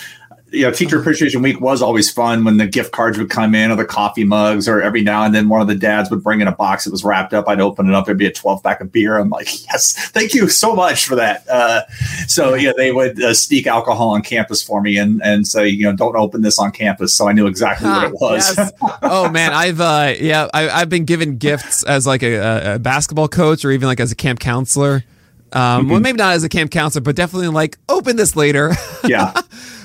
[0.52, 3.72] you know, Teacher Appreciation Week was always fun when the gift cards would come in
[3.72, 6.40] or the coffee mugs, or every now and then one of the dads would bring
[6.40, 7.48] in a box that was wrapped up.
[7.48, 9.18] I'd open it up, there'd be a 12 pack of beer.
[9.18, 11.48] I'm like, yes, thank you so much for that.
[11.50, 11.82] Uh,
[12.28, 15.84] so, yeah, they would uh, sneak alcohol on campus for me and, and say, you
[15.84, 17.14] know, don't open this on campus.
[17.14, 18.58] So I knew exactly what it was.
[18.58, 18.72] Yes.
[19.02, 19.52] oh, man.
[19.52, 23.72] I've, uh, yeah, I, have been given gifts as like a, a basketball coach or
[23.72, 25.04] even like as a camp counselor.
[25.56, 25.91] Um, mm-hmm.
[25.91, 28.74] Well, maybe not as a camp counselor, but definitely like open this later.
[29.06, 29.34] Yeah.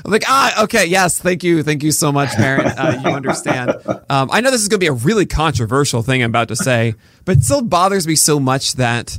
[0.03, 2.73] I'm like, ah, okay, yes, thank you, thank you so much, parent.
[2.79, 3.75] Uh, you understand.
[4.09, 6.57] Um, I know this is going to be a really controversial thing I'm about to
[6.57, 6.95] say,
[7.27, 9.19] but it still bothers me so much that,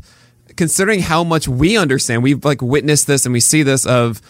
[0.58, 4.22] considering how much we understand, we've like witnessed this and we see this of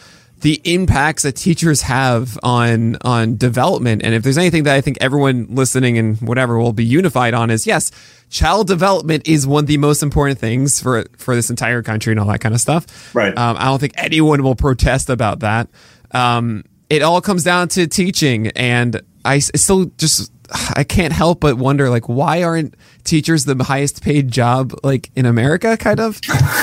[0.41, 4.01] the impacts that teachers have on on development.
[4.03, 7.49] And if there's anything that I think everyone listening and whatever will be unified on
[7.49, 7.91] is yes,
[8.29, 12.19] child development is one of the most important things for for this entire country and
[12.19, 13.13] all that kind of stuff.
[13.15, 13.37] Right.
[13.37, 15.69] Um, I don't think anyone will protest about that.
[16.11, 20.31] Um, it all comes down to teaching, and I still just
[20.75, 25.25] I can't help but wonder like why aren't teachers the highest paid job like in
[25.25, 26.19] America kind of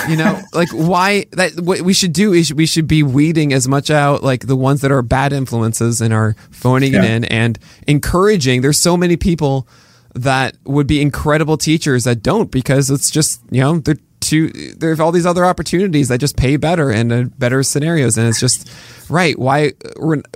[0.09, 3.67] you know like why that what we should do is we should be weeding as
[3.67, 7.03] much out like the ones that are bad influences and are phoning yeah.
[7.03, 9.67] it in and encouraging there's so many people
[10.15, 15.01] that would be incredible teachers that don't because it's just you know they're too there's
[15.01, 18.71] all these other opportunities that just pay better and uh, better scenarios and it's just
[19.09, 19.73] right why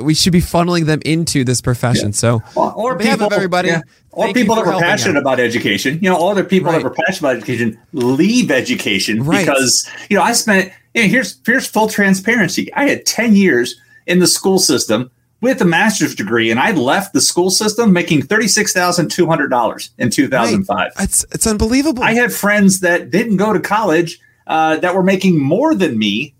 [0.00, 2.12] we should be funneling them into this profession yeah.
[2.12, 3.80] so or, or people, of everybody yeah.
[4.10, 5.22] or people that were passionate out.
[5.22, 6.82] about education you know all other people right.
[6.82, 9.44] that were passionate about education leave education right.
[9.44, 13.80] because you know i spent you know, here's here's full transparency i had 10 years
[14.06, 15.10] in the school system
[15.42, 19.26] with a master's degree, and I left the school system making thirty six thousand two
[19.26, 20.92] hundred dollars in two thousand five.
[20.98, 22.02] It's it's unbelievable.
[22.02, 26.34] I had friends that didn't go to college uh, that were making more than me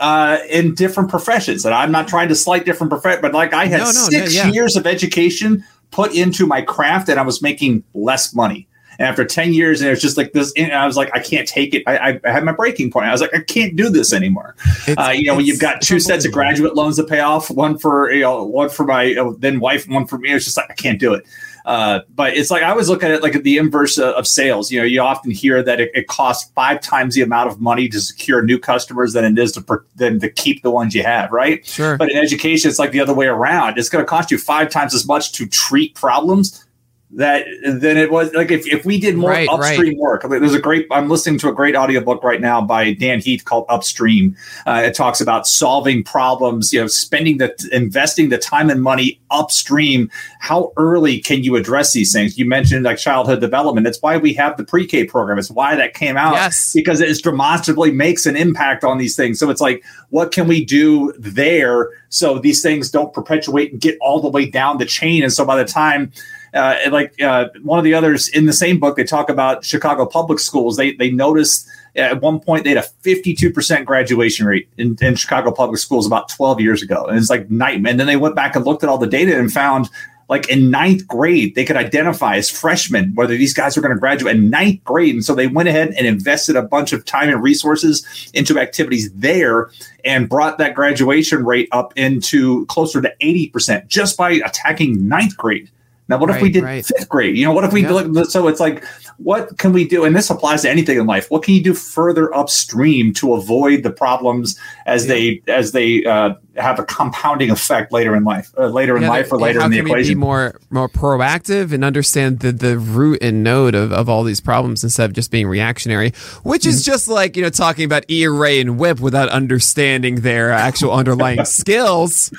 [0.00, 1.64] uh, in different professions.
[1.64, 4.34] And I'm not trying to slight different professions, but like I had no, no, six
[4.34, 4.48] no, yeah.
[4.48, 8.66] years of education put into my craft, and I was making less money.
[8.98, 11.20] And after 10 years, and it was just like this, and I was like, I
[11.20, 11.82] can't take it.
[11.86, 13.06] I, I had my breaking point.
[13.06, 14.54] I was like, I can't do this anymore.
[14.96, 17.78] Uh, you know, when you've got two sets of graduate loans to pay off, one
[17.78, 20.70] for, you know, one for my uh, then wife, one for me, it's just like,
[20.70, 21.26] I can't do it.
[21.64, 24.72] Uh, but it's like I always look at it like the inverse of, of sales.
[24.72, 27.88] You know, you often hear that it, it, costs five times the amount of money
[27.88, 31.30] to secure new customers than it is to than to keep the ones you have,
[31.30, 31.64] right?
[31.64, 31.96] Sure.
[31.96, 33.78] But in education, it's like the other way around.
[33.78, 36.64] It's going to cost you five times as much to treat problems
[37.12, 39.96] that than it was like if, if we did more right, upstream right.
[39.98, 43.44] work there's a great i'm listening to a great audiobook right now by dan heath
[43.44, 44.36] called upstream.
[44.66, 49.20] Uh, it talks about solving problems you know spending the investing the time and money
[49.30, 50.10] upstream.
[50.40, 52.38] How early can you address these things?
[52.38, 53.86] You mentioned like childhood development.
[53.86, 55.38] It's why we have the pre-k program.
[55.38, 56.72] It's why that came out yes.
[56.72, 59.38] because it demonstrably makes an impact on these things.
[59.38, 63.96] So it's like what can we do there so these things don't perpetuate and get
[64.00, 65.22] all the way down the chain?
[65.22, 66.12] And so by the time
[66.54, 70.06] uh, like uh, one of the others in the same book, they talk about Chicago
[70.06, 70.76] public schools.
[70.76, 75.52] They they noticed at one point they had a 52% graduation rate in, in Chicago
[75.52, 77.04] public schools about 12 years ago.
[77.04, 77.90] And it's like nightmare.
[77.90, 79.90] And then they went back and looked at all the data and found
[80.28, 84.00] like in ninth grade, they could identify as freshmen whether these guys were going to
[84.00, 85.14] graduate in ninth grade.
[85.14, 89.12] And so they went ahead and invested a bunch of time and resources into activities
[89.12, 89.70] there
[90.06, 95.70] and brought that graduation rate up into closer to 80% just by attacking ninth grade.
[96.12, 96.84] Now, what right, if we did right.
[96.84, 97.38] fifth grade?
[97.38, 98.24] You know, what if we yeah.
[98.24, 98.84] so it's like,
[99.18, 100.04] what can we do?
[100.04, 101.30] And this applies to anything in life.
[101.30, 105.14] What can you do further upstream to avoid the problems as yeah.
[105.14, 109.32] they as they uh, have a compounding effect later in life, uh, later in life,
[109.32, 110.14] or later in the equation?
[110.14, 114.40] be more more proactive and understand the the root and node of, of all these
[114.40, 116.10] problems instead of just being reactionary,
[116.42, 116.70] which mm-hmm.
[116.70, 120.92] is just like you know talking about E array and whip without understanding their actual
[120.92, 122.32] underlying skills.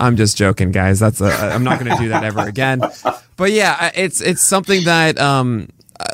[0.00, 1.00] I'm just joking, guys.
[1.00, 2.80] That's a, I'm not going to do that ever again.
[3.36, 5.68] But yeah, it's it's something that um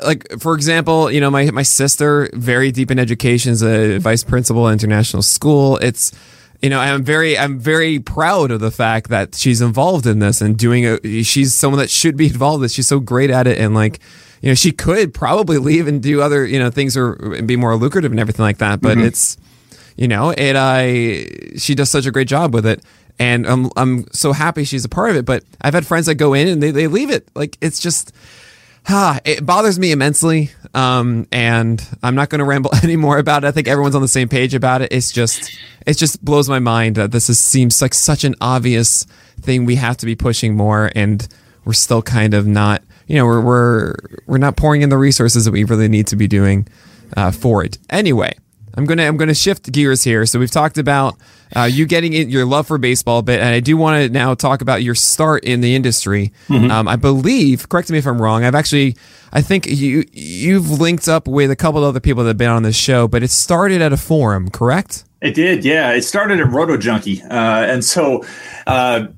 [0.04, 4.24] like for example, you know my my sister very deep in education is a vice
[4.24, 5.76] principal at international school.
[5.78, 6.12] It's
[6.62, 10.40] you know, I'm very, I'm very proud of the fact that she's involved in this
[10.40, 11.24] and doing it.
[11.24, 12.58] She's someone that should be involved.
[12.58, 12.72] In this.
[12.72, 13.98] She's so great at it, and like,
[14.40, 17.74] you know, she could probably leave and do other, you know, things or be more
[17.76, 18.80] lucrative and everything like that.
[18.80, 19.08] But mm-hmm.
[19.08, 19.36] it's,
[19.96, 20.54] you know, it.
[20.54, 21.26] I
[21.58, 22.80] she does such a great job with it,
[23.18, 25.24] and I'm I'm so happy she's a part of it.
[25.24, 27.28] But I've had friends that go in and they they leave it.
[27.34, 28.12] Like it's just
[28.88, 30.50] it bothers me immensely.
[30.74, 33.48] Um, and I'm not going to ramble anymore about it.
[33.48, 34.92] I think everyone's on the same page about it.
[34.92, 39.04] It's just, it just blows my mind that this is, seems like such an obvious
[39.40, 41.26] thing we have to be pushing more, and
[41.64, 42.82] we're still kind of not.
[43.06, 43.94] You know, we're we're
[44.26, 46.68] we're not pouring in the resources that we really need to be doing
[47.16, 47.78] uh, for it.
[47.90, 48.34] Anyway,
[48.74, 50.24] I'm gonna I'm gonna shift gears here.
[50.26, 51.16] So we've talked about
[51.54, 54.08] uh, you getting in, your love for baseball a bit, and I do want to
[54.08, 56.32] now talk about your start in the industry.
[56.48, 56.70] Mm-hmm.
[56.70, 58.44] Um, I believe, correct me if I'm wrong.
[58.44, 58.96] I've actually,
[59.32, 62.50] I think you you've linked up with a couple of other people that have been
[62.50, 65.04] on this show, but it started at a forum, correct?
[65.20, 65.92] It did, yeah.
[65.92, 68.24] It started at Roto Junkie, uh, and so.
[68.66, 69.08] Uh,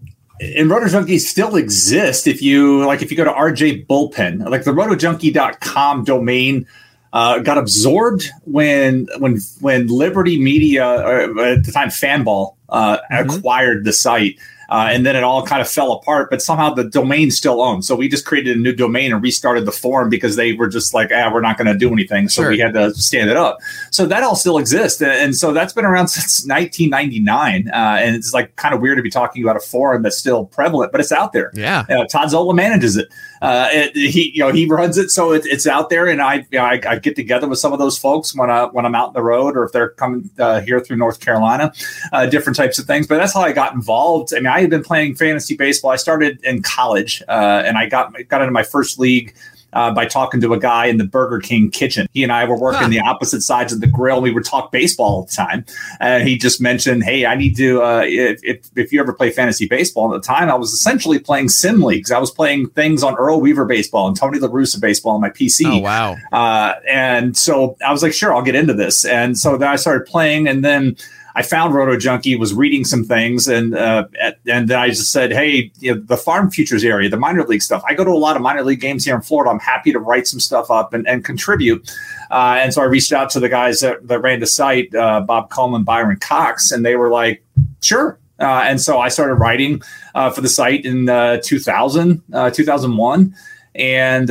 [0.40, 4.64] and Roto Junkie still exists if you like if you go to RJ Bullpen, like
[4.64, 6.66] the rotojunkie.com domain
[7.14, 13.30] uh, got absorbed when when when Liberty Media or at the time Fanball uh, mm-hmm.
[13.30, 14.36] acquired the site.
[14.74, 17.84] Uh, and then it all kind of fell apart, but somehow the domain still owned.
[17.84, 20.92] So we just created a new domain and restarted the forum because they were just
[20.92, 22.28] like, ah, we're not going to do anything.
[22.28, 22.50] So sure.
[22.50, 23.58] we had to stand it up.
[23.92, 25.00] So that all still exists.
[25.00, 27.68] And so that's been around since 1999.
[27.68, 30.46] Uh, and it's like kind of weird to be talking about a forum that's still
[30.46, 31.52] prevalent, but it's out there.
[31.54, 31.84] Yeah.
[31.88, 33.06] Uh, Todd Zola manages it.
[33.40, 35.10] Uh, it, he, you know, he runs it.
[35.10, 36.08] So it, it's out there.
[36.08, 38.64] And I, you know, I, I, get together with some of those folks when I,
[38.64, 41.70] when I'm out on the road or if they're coming uh, here through North Carolina,
[42.12, 43.06] uh, different types of things.
[43.06, 44.32] But that's how I got involved.
[44.34, 45.90] I mean, I had been playing fantasy baseball.
[45.90, 49.34] I started in college, uh, and I got got into my first league.
[49.72, 52.06] Uh, by talking to a guy in the Burger King kitchen.
[52.12, 52.88] He and I were working huh.
[52.90, 54.20] the opposite sides of the grill.
[54.20, 55.64] We would talk baseball all the time.
[55.98, 59.32] And he just mentioned, Hey, I need to, uh, if, if, if, you ever play
[59.32, 62.12] fantasy baseball at the time, I was essentially playing sim leagues.
[62.12, 65.30] I was playing things on Earl Weaver baseball and Tony La Russa baseball on my
[65.30, 65.64] PC.
[65.66, 66.18] Oh, wow.
[66.30, 69.04] Uh, and so I was like, sure, I'll get into this.
[69.04, 70.96] And so then I started playing and then,
[71.36, 74.06] I found Roto Junkie, was reading some things, and uh,
[74.46, 77.62] and then I just said, hey, you know, the farm futures area, the minor league
[77.62, 77.82] stuff.
[77.88, 79.50] I go to a lot of minor league games here in Florida.
[79.50, 81.90] I'm happy to write some stuff up and, and contribute.
[82.30, 85.20] Uh, and so I reached out to the guys that, that ran the site, uh,
[85.22, 87.44] Bob Coleman, Byron Cox, and they were like,
[87.82, 88.18] sure.
[88.38, 89.82] Uh, and so I started writing
[90.14, 92.22] uh, for the site in uh, 2000,
[92.52, 93.34] 2001.
[93.76, 94.30] And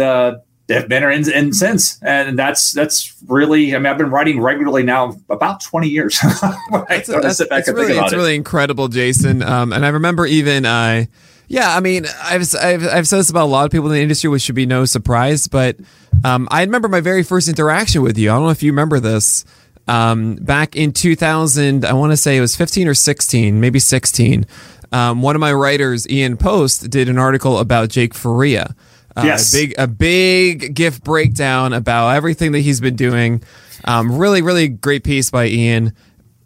[0.74, 3.76] have been in, in since, and that's that's really.
[3.76, 6.19] I mean, I've been writing regularly now about twenty years.
[6.89, 8.15] that's, really, it's it.
[8.15, 9.41] really incredible, Jason.
[9.41, 10.65] Um, and I remember even.
[10.65, 11.05] Uh,
[11.49, 14.01] yeah, I mean, I've, I've, I've said this about a lot of people in the
[14.01, 15.47] industry, which should be no surprise.
[15.47, 15.78] But
[16.24, 18.32] um, I remember my very first interaction with you.
[18.32, 19.45] I don't know if you remember this.
[19.88, 24.45] Um, back in 2000, I want to say it was 15 or 16, maybe 16.
[24.91, 28.76] Um, one of my writers, Ian Post, did an article about Jake Faria.
[29.16, 29.53] Uh, yes.
[29.53, 33.43] A big, a big GIF breakdown about everything that he's been doing.
[33.86, 35.93] Um, really, really great piece by Ian.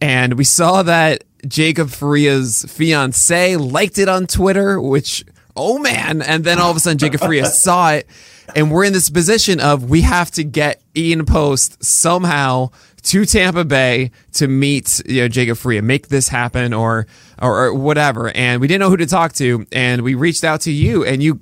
[0.01, 5.23] And we saw that Jacob Faria's fiance liked it on Twitter, which,
[5.55, 6.21] oh man.
[6.21, 8.07] And then all of a sudden, Jacob Faria saw it.
[8.55, 12.71] And we're in this position of we have to get Ian Post somehow
[13.03, 17.07] to Tampa Bay to meet you know Jacob Faria, make this happen or,
[17.41, 18.29] or, or whatever.
[18.29, 21.21] And we didn't know who to talk to, and we reached out to you, and
[21.21, 21.41] you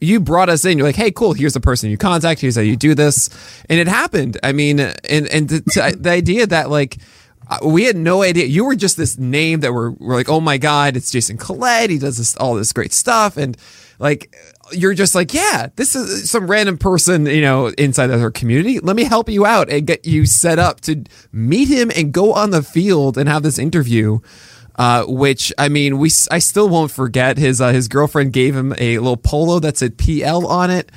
[0.00, 0.78] you brought us in.
[0.78, 1.32] You're like, hey, cool.
[1.32, 2.40] Here's the person you contact.
[2.40, 3.30] Here's how you do this,
[3.68, 4.38] and it happened.
[4.42, 6.98] I mean, and and the, the idea that like
[7.48, 10.40] uh, we had no idea you were just this name that we're, we're like, oh
[10.40, 11.90] my god, it's Jason Collette.
[11.90, 13.56] He does this all this great stuff, and
[13.98, 14.34] like
[14.72, 18.80] you're just like, yeah, this is some random person, you know, inside of our community.
[18.80, 22.32] Let me help you out and get you set up to meet him and go
[22.32, 24.18] on the field and have this interview
[24.76, 27.38] uh, which I mean, we I still won't forget.
[27.38, 30.92] His uh, his girlfriend gave him a little polo that said PL on it.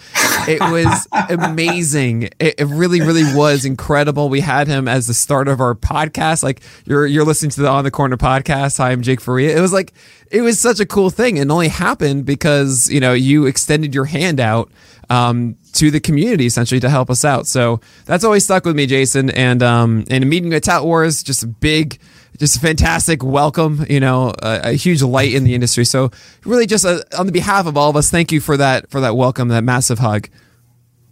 [0.47, 2.23] It was amazing.
[2.39, 4.27] It, it, really, really was incredible.
[4.27, 6.43] We had him as the start of our podcast.
[6.43, 8.77] Like you're you're listening to the On the Corner podcast.
[8.77, 9.57] Hi, I'm Jake Faria.
[9.57, 9.93] It was like
[10.29, 11.37] it was such a cool thing.
[11.37, 14.69] It only happened because you know you extended your hand out
[15.09, 17.47] um, to the community essentially to help us out.
[17.47, 19.29] So that's always stuck with me, Jason.
[19.29, 21.99] And um, and meeting at Tout Wars, just a big
[22.37, 25.83] just a fantastic welcome, you know, a, a, huge light in the industry.
[25.85, 26.11] So
[26.45, 29.01] really just a, on the behalf of all of us, thank you for that, for
[29.01, 30.29] that welcome, that massive hug.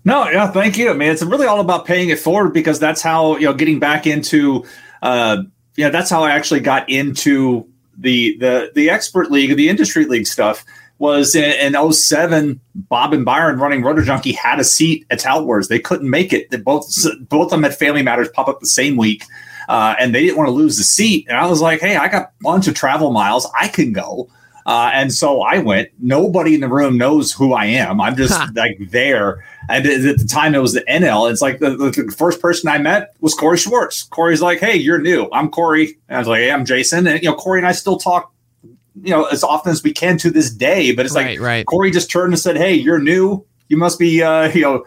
[0.05, 0.89] No, yeah, thank you.
[0.89, 3.79] I mean, it's really all about paying it forward because that's how, you know, getting
[3.79, 4.63] back into,
[5.01, 5.43] uh,
[5.75, 10.27] yeah, that's how I actually got into the, the, the expert league, the industry league
[10.27, 10.63] stuff
[10.99, 15.45] was in, in 07, Bob and Byron running Roto Junkie had a seat at Tout
[15.45, 15.67] Wars.
[15.67, 16.49] They couldn't make it.
[16.49, 16.89] They both,
[17.27, 19.23] both of them had family matters pop up the same week
[19.67, 21.25] uh, and they didn't want to lose the seat.
[21.27, 23.49] And I was like, hey, I got a bunch of travel miles.
[23.59, 24.29] I can go.
[24.67, 25.89] Uh, and so I went.
[25.97, 28.01] Nobody in the room knows who I am.
[28.01, 29.45] I'm just like there.
[29.69, 31.31] And at the time, it was the NL.
[31.31, 34.03] It's like the, the, first person I met was Corey Schwartz.
[34.03, 35.29] Corey's like, "Hey, you're new.
[35.31, 37.71] I'm Corey." And I was like, "Hey, I'm Jason." And you know, Corey and I
[37.71, 38.33] still talk,
[39.01, 40.93] you know, as often as we can to this day.
[40.93, 41.65] But it's right, like right.
[41.65, 43.45] Corey just turned and said, "Hey, you're new.
[43.69, 44.85] You must be, uh, you know."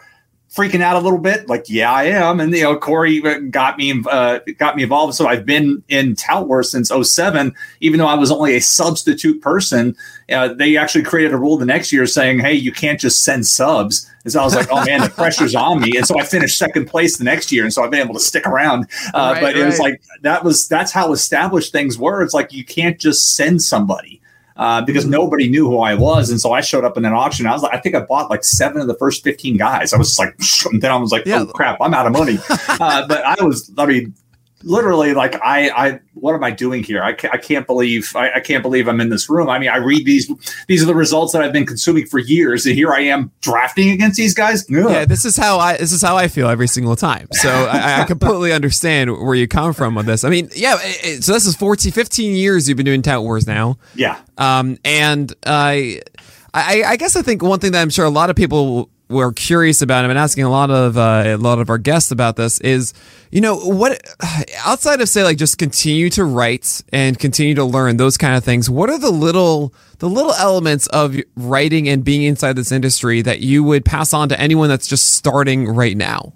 [0.52, 1.48] Freaking out a little bit?
[1.48, 2.40] Like, yeah, I am.
[2.40, 3.20] And you know, Corey
[3.50, 5.14] got me uh, got me involved.
[5.14, 9.96] So I've been in Tout since 07, even though I was only a substitute person.
[10.30, 13.46] Uh, they actually created a rule the next year saying, "Hey, you can't just send
[13.46, 16.24] subs." And so I was like, "Oh man, the pressure's on me." And so I
[16.24, 18.86] finished second place the next year, and so I've been able to stick around.
[19.14, 19.66] Uh, right, but it right.
[19.66, 22.22] was like that was that's how established things were.
[22.22, 24.20] It's like you can't just send somebody
[24.60, 26.28] uh, because nobody knew who I was.
[26.28, 27.46] And so I showed up in an auction.
[27.46, 29.94] I was like, I think I bought like seven of the first 15 guys.
[29.94, 30.38] I was like,
[30.70, 31.40] and then I was like, yeah.
[31.40, 32.38] oh crap, I'm out of money.
[32.68, 34.14] uh, but I was, I mean,
[34.62, 37.02] literally like I, I what am I doing here?
[37.02, 39.48] I, ca- I can't believe I, I, can't believe I'm in this room.
[39.48, 40.30] I mean, I read these
[40.68, 43.90] these are the results that I've been consuming for years, and here I am drafting
[43.90, 44.64] against these guys.
[44.70, 44.90] Ugh.
[44.90, 47.28] Yeah, this is how I this is how I feel every single time.
[47.32, 50.24] So I, I, completely understand where you come from with this.
[50.24, 50.76] I mean, yeah.
[50.80, 53.78] It, so this is 14, 15 years you've been doing Tout Wars now.
[53.94, 54.20] Yeah.
[54.38, 56.02] Um, and I,
[56.52, 59.32] I, I guess I think one thing that I'm sure a lot of people we're
[59.32, 62.36] curious about and been asking a lot of uh, a lot of our guests about
[62.36, 62.94] this is
[63.30, 64.00] you know what
[64.64, 68.44] outside of say like just continue to write and continue to learn those kind of
[68.44, 73.20] things what are the little the little elements of writing and being inside this industry
[73.20, 76.32] that you would pass on to anyone that's just starting right now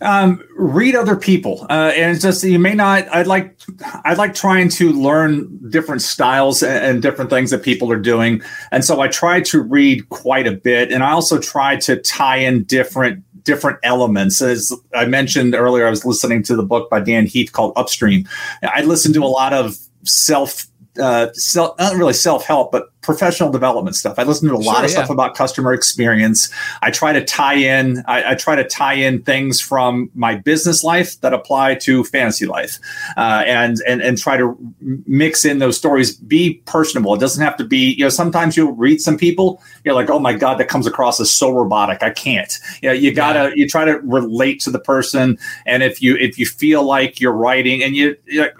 [0.00, 3.08] um, read other people, uh, and it's just you may not.
[3.08, 3.58] I'd like
[4.04, 8.42] I'd like trying to learn different styles and, and, different things that people are doing,
[8.70, 12.38] and so I try to read quite a bit, and I also try to tie
[12.38, 14.42] in different different elements.
[14.42, 18.28] As I mentioned earlier, I was listening to the book by Dan Heath called Upstream.
[18.62, 20.66] I listened to a lot of self
[20.98, 24.18] uh, self, not really self help, but professional development stuff.
[24.18, 24.96] I listen to a lot sure, of yeah.
[24.96, 26.52] stuff about customer experience.
[26.82, 30.82] I try to tie in, I, I, try to tie in things from my business
[30.82, 32.78] life that apply to fantasy life,
[33.16, 34.58] uh, and and and try to
[35.06, 36.16] mix in those stories.
[36.16, 37.14] Be personable.
[37.14, 37.94] It doesn't have to be.
[37.94, 39.62] You know, sometimes you'll read some people.
[39.84, 42.02] You're like, oh my god, that comes across as so robotic.
[42.02, 42.58] I can't.
[42.82, 43.54] You know, you gotta yeah.
[43.54, 47.32] you try to relate to the person, and if you if you feel like you're
[47.32, 48.16] writing and you.
[48.34, 48.54] Like,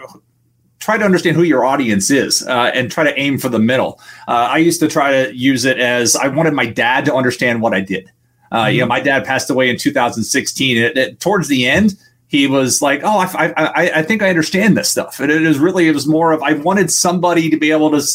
[0.87, 3.99] try to understand who your audience is uh, and try to aim for the middle.
[4.29, 7.61] Uh, I used to try to use it as I wanted my dad to understand
[7.61, 8.09] what I did.
[8.53, 8.75] Uh, mm-hmm.
[8.75, 10.77] You know, my dad passed away in 2016.
[10.77, 14.77] It, it, towards the end, he was like, "Oh, I, I, I think I understand
[14.77, 17.73] this stuff." And it was really, it was more of I wanted somebody to be
[17.73, 18.07] able to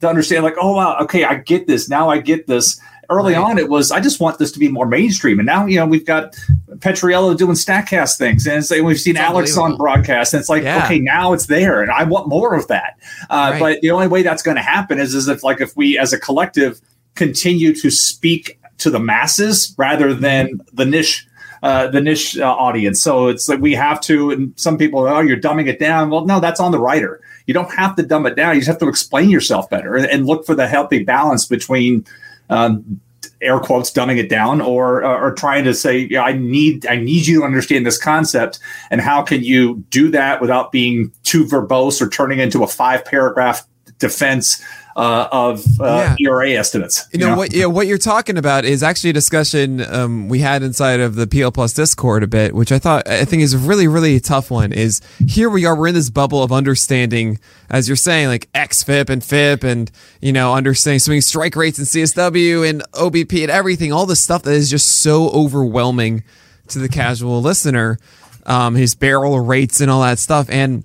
[0.00, 2.10] to understand, like, "Oh, wow, okay, I get this now.
[2.10, 2.80] I get this."
[3.18, 5.38] Early on it was I just want this to be more mainstream.
[5.38, 6.34] And now, you know, we've got
[6.76, 10.34] Petriello doing Statcast things and like, we've seen Alex on broadcast.
[10.34, 10.84] And it's like, yeah.
[10.84, 12.98] okay, now it's there and I want more of that.
[13.30, 13.60] Uh, right.
[13.60, 16.12] But the only way that's going to happen is, is if like if we as
[16.12, 16.80] a collective
[17.14, 21.26] continue to speak to the masses rather than the niche
[21.64, 23.02] uh, the niche uh, audience.
[23.02, 26.10] So it's like we have to, and some people, oh, you're dumbing it down.
[26.10, 27.22] Well, no, that's on the writer.
[27.46, 28.54] You don't have to dumb it down.
[28.54, 32.04] You just have to explain yourself better and, and look for the healthy balance between
[32.50, 33.00] um,
[33.40, 36.96] air quotes dumbing it down or uh, or trying to say yeah, I need I
[36.96, 38.58] need you to understand this concept
[38.90, 43.04] and how can you do that without being too verbose or turning into a five
[43.04, 43.66] paragraph
[43.98, 44.62] defense
[44.96, 46.28] uh, of uh, yeah.
[46.28, 47.08] ERA estimates.
[47.12, 47.52] You, you know, know, what?
[47.52, 51.26] Yeah, what you're talking about is actually a discussion um, we had inside of the
[51.26, 54.50] PL Plus Discord a bit, which I thought I think is a really really tough
[54.50, 54.72] one.
[54.72, 57.38] Is here we are, we're in this bubble of understanding,
[57.70, 59.90] as you're saying, like XFIP and FIP, and
[60.20, 64.42] you know, understanding swing strike rates and CSW and OBP and everything, all this stuff
[64.42, 66.22] that is just so overwhelming
[66.68, 67.98] to the casual listener.
[68.46, 70.84] Um, his barrel rates and all that stuff, and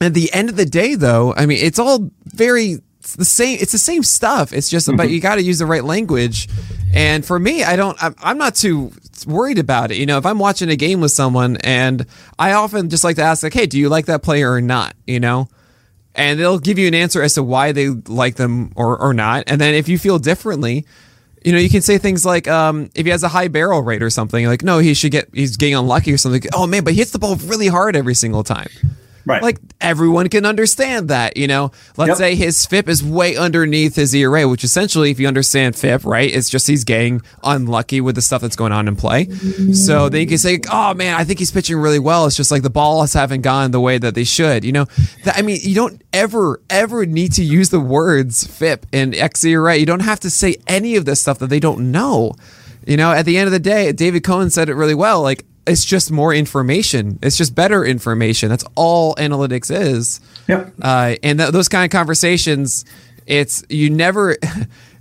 [0.00, 3.58] at the end of the day, though, I mean, it's all very it's the same.
[3.58, 4.52] It's the same stuff.
[4.52, 6.46] It's just, but you got to use the right language.
[6.92, 7.96] And for me, I don't.
[8.02, 8.92] I'm, I'm not too
[9.26, 9.96] worried about it.
[9.96, 12.04] You know, if I'm watching a game with someone, and
[12.38, 14.94] I often just like to ask, like, "Hey, do you like that player or not?"
[15.06, 15.48] You know,
[16.14, 19.44] and they'll give you an answer as to why they like them or or not.
[19.46, 20.84] And then if you feel differently,
[21.42, 24.02] you know, you can say things like, um, if he has a high barrel rate
[24.02, 26.42] or something, like, no, he should get, he's getting unlucky or something.
[26.52, 28.68] Oh man, but he hits the ball really hard every single time.
[29.28, 29.42] Right.
[29.42, 31.70] Like everyone can understand that, you know.
[31.98, 32.16] Let's yep.
[32.16, 36.32] say his FIP is way underneath his ERA, which essentially, if you understand FIP, right,
[36.32, 39.26] it's just he's getting unlucky with the stuff that's going on in play.
[39.72, 42.50] So then you can say, "Oh man, I think he's pitching really well." It's just
[42.50, 44.86] like the balls haven't gone the way that they should, you know.
[45.26, 49.76] I mean, you don't ever ever need to use the words FIP and ERA.
[49.76, 52.32] You don't have to say any of this stuff that they don't know.
[52.86, 55.20] You know, at the end of the day, David Cohen said it really well.
[55.20, 57.18] Like it's just more information.
[57.22, 58.48] It's just better information.
[58.48, 60.20] That's all analytics is.
[60.48, 60.74] Yep.
[60.80, 62.84] Uh, and th- those kind of conversations,
[63.26, 64.36] it's you never.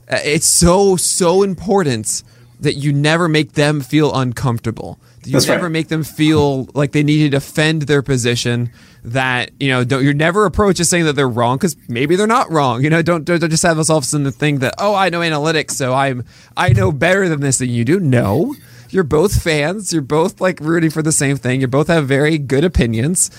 [0.10, 2.24] It's so so important
[2.62, 4.98] that you never make them feel uncomfortable.
[5.26, 5.72] You That's never right.
[5.72, 8.72] make them feel like they need to defend their position.
[9.04, 12.28] That you know, don't you never approach as saying that they're wrong because maybe they're
[12.28, 12.84] not wrong.
[12.84, 14.96] You know, don't, don't, don't just have us all of a sudden think that oh,
[14.96, 16.24] I know analytics, so I'm
[16.56, 18.00] I know better than this than you do.
[18.00, 18.56] No,
[18.90, 19.92] you're both fans.
[19.94, 21.62] You're both like rooting for the same thing.
[21.62, 23.32] You both have very good opinions.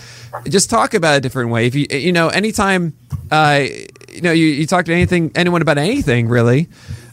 [0.49, 1.67] Just talk about it a different way.
[1.67, 2.97] If you you know anytime
[3.31, 3.65] uh,
[4.13, 6.69] you know you, you talk to anything anyone about anything really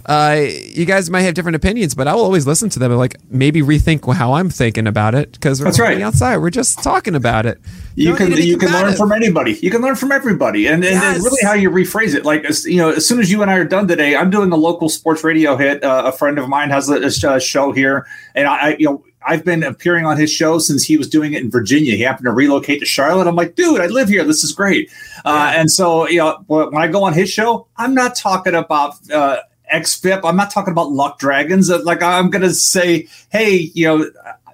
[0.06, 3.00] uh, you guys might have different opinions, but I will always listen to them and
[3.00, 6.00] like maybe rethink how I'm thinking about it because we're That's right.
[6.02, 6.38] outside.
[6.38, 7.60] We're just talking about it.
[7.96, 8.98] You, don't can you can learn it.
[8.98, 9.54] from anybody.
[9.54, 12.24] You can learn from everybody, and, and, and really how you rephrase it.
[12.24, 14.52] Like as, you know, as soon as you and I are done today, I'm doing
[14.52, 15.84] a local sports radio hit.
[15.84, 19.04] Uh, a friend of mine has a, a show here, and I, I you know.
[19.28, 21.96] I've been appearing on his show since he was doing it in Virginia.
[21.96, 23.26] He happened to relocate to Charlotte.
[23.26, 24.24] I'm like, dude, I live here.
[24.24, 24.92] This is great.
[25.26, 28.94] Uh, and so, you know, when I go on his show, I'm not talking about
[29.10, 29.38] uh,
[29.74, 30.22] XFIP.
[30.24, 31.70] I'm not talking about Luck Dragons.
[31.70, 34.12] Uh, Like, I'm to say, hey, you know,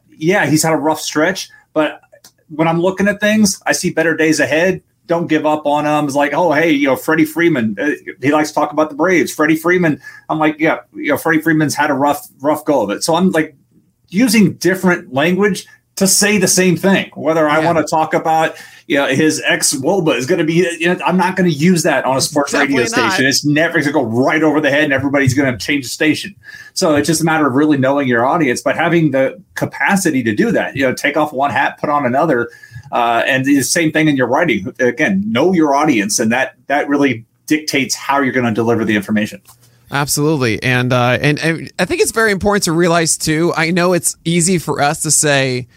[0.09, 2.01] yeah, he's had a rough stretch, but
[2.49, 4.84] when I'm looking at things, I see better days ahead.
[5.07, 6.05] Don't give up on him.
[6.05, 7.76] It's like, oh, hey, you know, Freddie Freeman.
[7.80, 7.91] Uh,
[8.22, 9.34] he likes to talk about the Braves.
[9.34, 10.01] Freddie Freeman.
[10.30, 13.03] I'm like, yeah, you know, Freddie Freeman's had a rough, rough go of it.
[13.03, 13.55] So I'm like
[14.09, 15.66] using different language
[16.02, 17.10] to say the same thing.
[17.16, 17.66] Whether I Yeah.
[17.66, 18.56] want to talk about,
[18.88, 21.84] you know, his xwOBA is going to be, you know, I'm not going to use
[21.84, 23.12] that on a sports radio Definitely not.
[23.14, 23.26] station.
[23.30, 25.89] It's never going to go right over the head, and everybody's going to change the
[25.89, 26.36] station.
[26.74, 30.36] So it's just a matter of really knowing your audience, but having the capacity to
[30.36, 30.76] do that.
[30.76, 32.49] You know, take off one hat, put on another,
[32.91, 34.74] uh, and the same thing in your writing.
[34.80, 38.95] Again, know your audience, and that that really dictates how you're going to deliver the
[38.95, 39.41] information.
[39.93, 43.54] Absolutely, and uh, and and I think it's very important to realize too.
[43.56, 45.68] I know it's easy for us to say,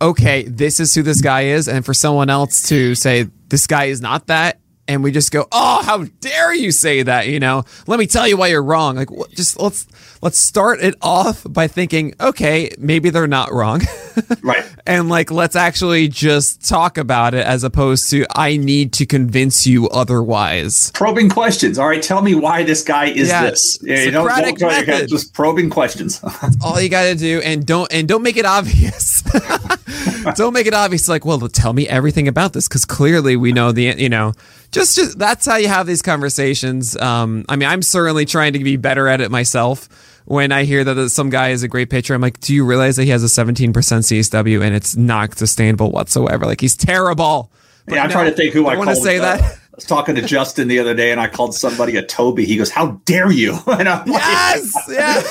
[0.00, 3.84] "Okay, this is who this guy is," and for someone else to say, "This guy
[3.84, 7.64] is not that," and we just go, "Oh, how dare you say that?" You know,
[7.86, 8.96] let me tell you why you're wrong.
[8.96, 9.86] Like, just let's
[10.22, 13.80] let's start it off by thinking, okay, maybe they're not wrong,
[14.42, 14.64] Right.
[14.86, 19.66] and like let's actually just talk about it as opposed to I need to convince
[19.66, 20.90] you otherwise.
[20.92, 21.78] Probing questions.
[21.78, 23.78] All right, tell me why this guy is Yeah, this.
[23.82, 26.20] Yeah, don't, don't try- just probing questions.
[26.42, 29.22] That's all you got to do and don't and don't make it obvious
[30.34, 33.72] don't make it obvious like well tell me everything about this because clearly we know
[33.72, 34.32] the you know
[34.70, 38.58] just just that's how you have these conversations um i mean i'm certainly trying to
[38.60, 39.88] be better at it myself
[40.30, 42.96] when i hear that some guy is a great pitcher i'm like do you realize
[42.96, 47.50] that he has a 17% csw and it's not sustainable whatsoever like he's terrible
[47.86, 49.40] But yeah, I'm no, trying to think who I, I want to say uh, that
[49.42, 52.44] I was talking to Justin the other day, and I called somebody a Toby.
[52.44, 54.74] He goes, "How dare you?" And I'm like, Yes.
[54.88, 55.22] Yeah.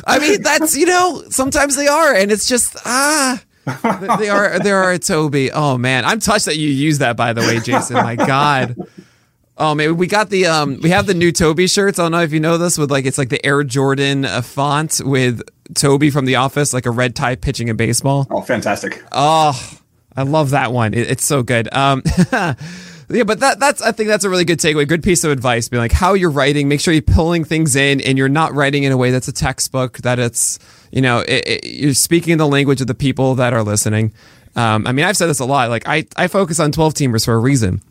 [0.06, 3.42] I mean, that's you know, sometimes they are, and it's just ah.
[4.18, 5.50] they are they are a Toby.
[5.52, 7.96] Oh man, I'm touched that you use that by the way, Jason.
[7.96, 8.76] My God.
[9.56, 11.98] Oh man, we got the um we have the new Toby shirts.
[11.98, 14.42] I don't know if you know this with like it's like the Air Jordan uh,
[14.42, 15.42] font with
[15.74, 18.26] Toby from The Office, like a red tie pitching a baseball.
[18.30, 19.78] "Oh, fantastic!" Oh,
[20.16, 20.92] I love that one.
[20.92, 21.72] It, it's so good.
[21.72, 22.02] Um,
[22.32, 24.88] yeah, but that that's I think that's a really good takeaway.
[24.88, 25.68] Good piece of advice.
[25.68, 26.66] Being like how you're writing.
[26.66, 29.32] Make sure you're pulling things in, and you're not writing in a way that's a
[29.32, 29.98] textbook.
[29.98, 30.58] That it's
[30.90, 34.14] you know it, it, you're speaking the language of the people that are listening.
[34.56, 35.70] Um, I mean, I've said this a lot.
[35.70, 37.82] Like I I focus on 12 teamers for a reason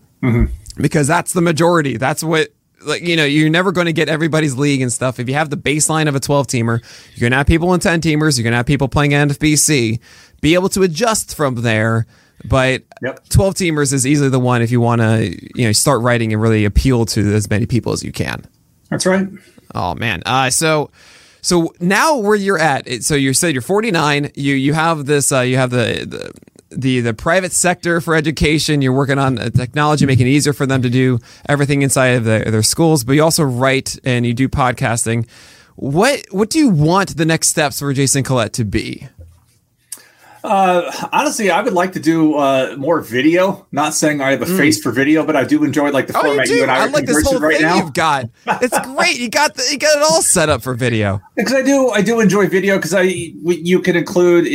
[0.76, 1.97] because that's the majority.
[1.97, 2.49] That's what
[2.86, 5.19] like you know you're never going to get everybody's league and stuff.
[5.19, 6.84] If you have the baseline of a 12 teamer,
[7.15, 8.38] you're gonna have people in 10 teamers.
[8.38, 9.99] You're gonna have people playing NFBC.
[10.41, 12.05] Be able to adjust from there.
[12.45, 13.30] But Yep.
[13.30, 16.41] 12 teamers is easily the one if you want to you know start writing and
[16.41, 18.45] really appeal to as many people as you can.
[18.89, 19.28] That's right.
[19.74, 20.24] Oh man.
[20.26, 20.91] Uh, so
[21.41, 23.03] so now where you're at.
[23.03, 24.32] So you said you're 49.
[24.36, 25.32] You you have this.
[25.32, 26.32] Uh, you have the, the
[26.76, 28.82] the the private sector for education.
[28.82, 32.24] You're working on uh, technology, making it easier for them to do everything inside of
[32.26, 33.03] the, their schools.
[33.03, 35.28] But you also write and you do podcasting.
[35.76, 39.07] What what do you want the next steps for Jason Collette to be?
[40.43, 43.65] Uh, honestly, I would like to do uh, more video.
[43.71, 46.17] Not saying I have a face for video, but I do enjoy like the.
[46.17, 46.61] Oh, format you, do.
[46.63, 47.78] and I, I are like this whole right thing now.
[47.78, 48.26] you've got.
[48.45, 49.19] It's great.
[49.19, 51.21] You got the, you got it all set up for video.
[51.38, 53.03] because I do I do enjoy video because I
[53.41, 54.45] we- you can include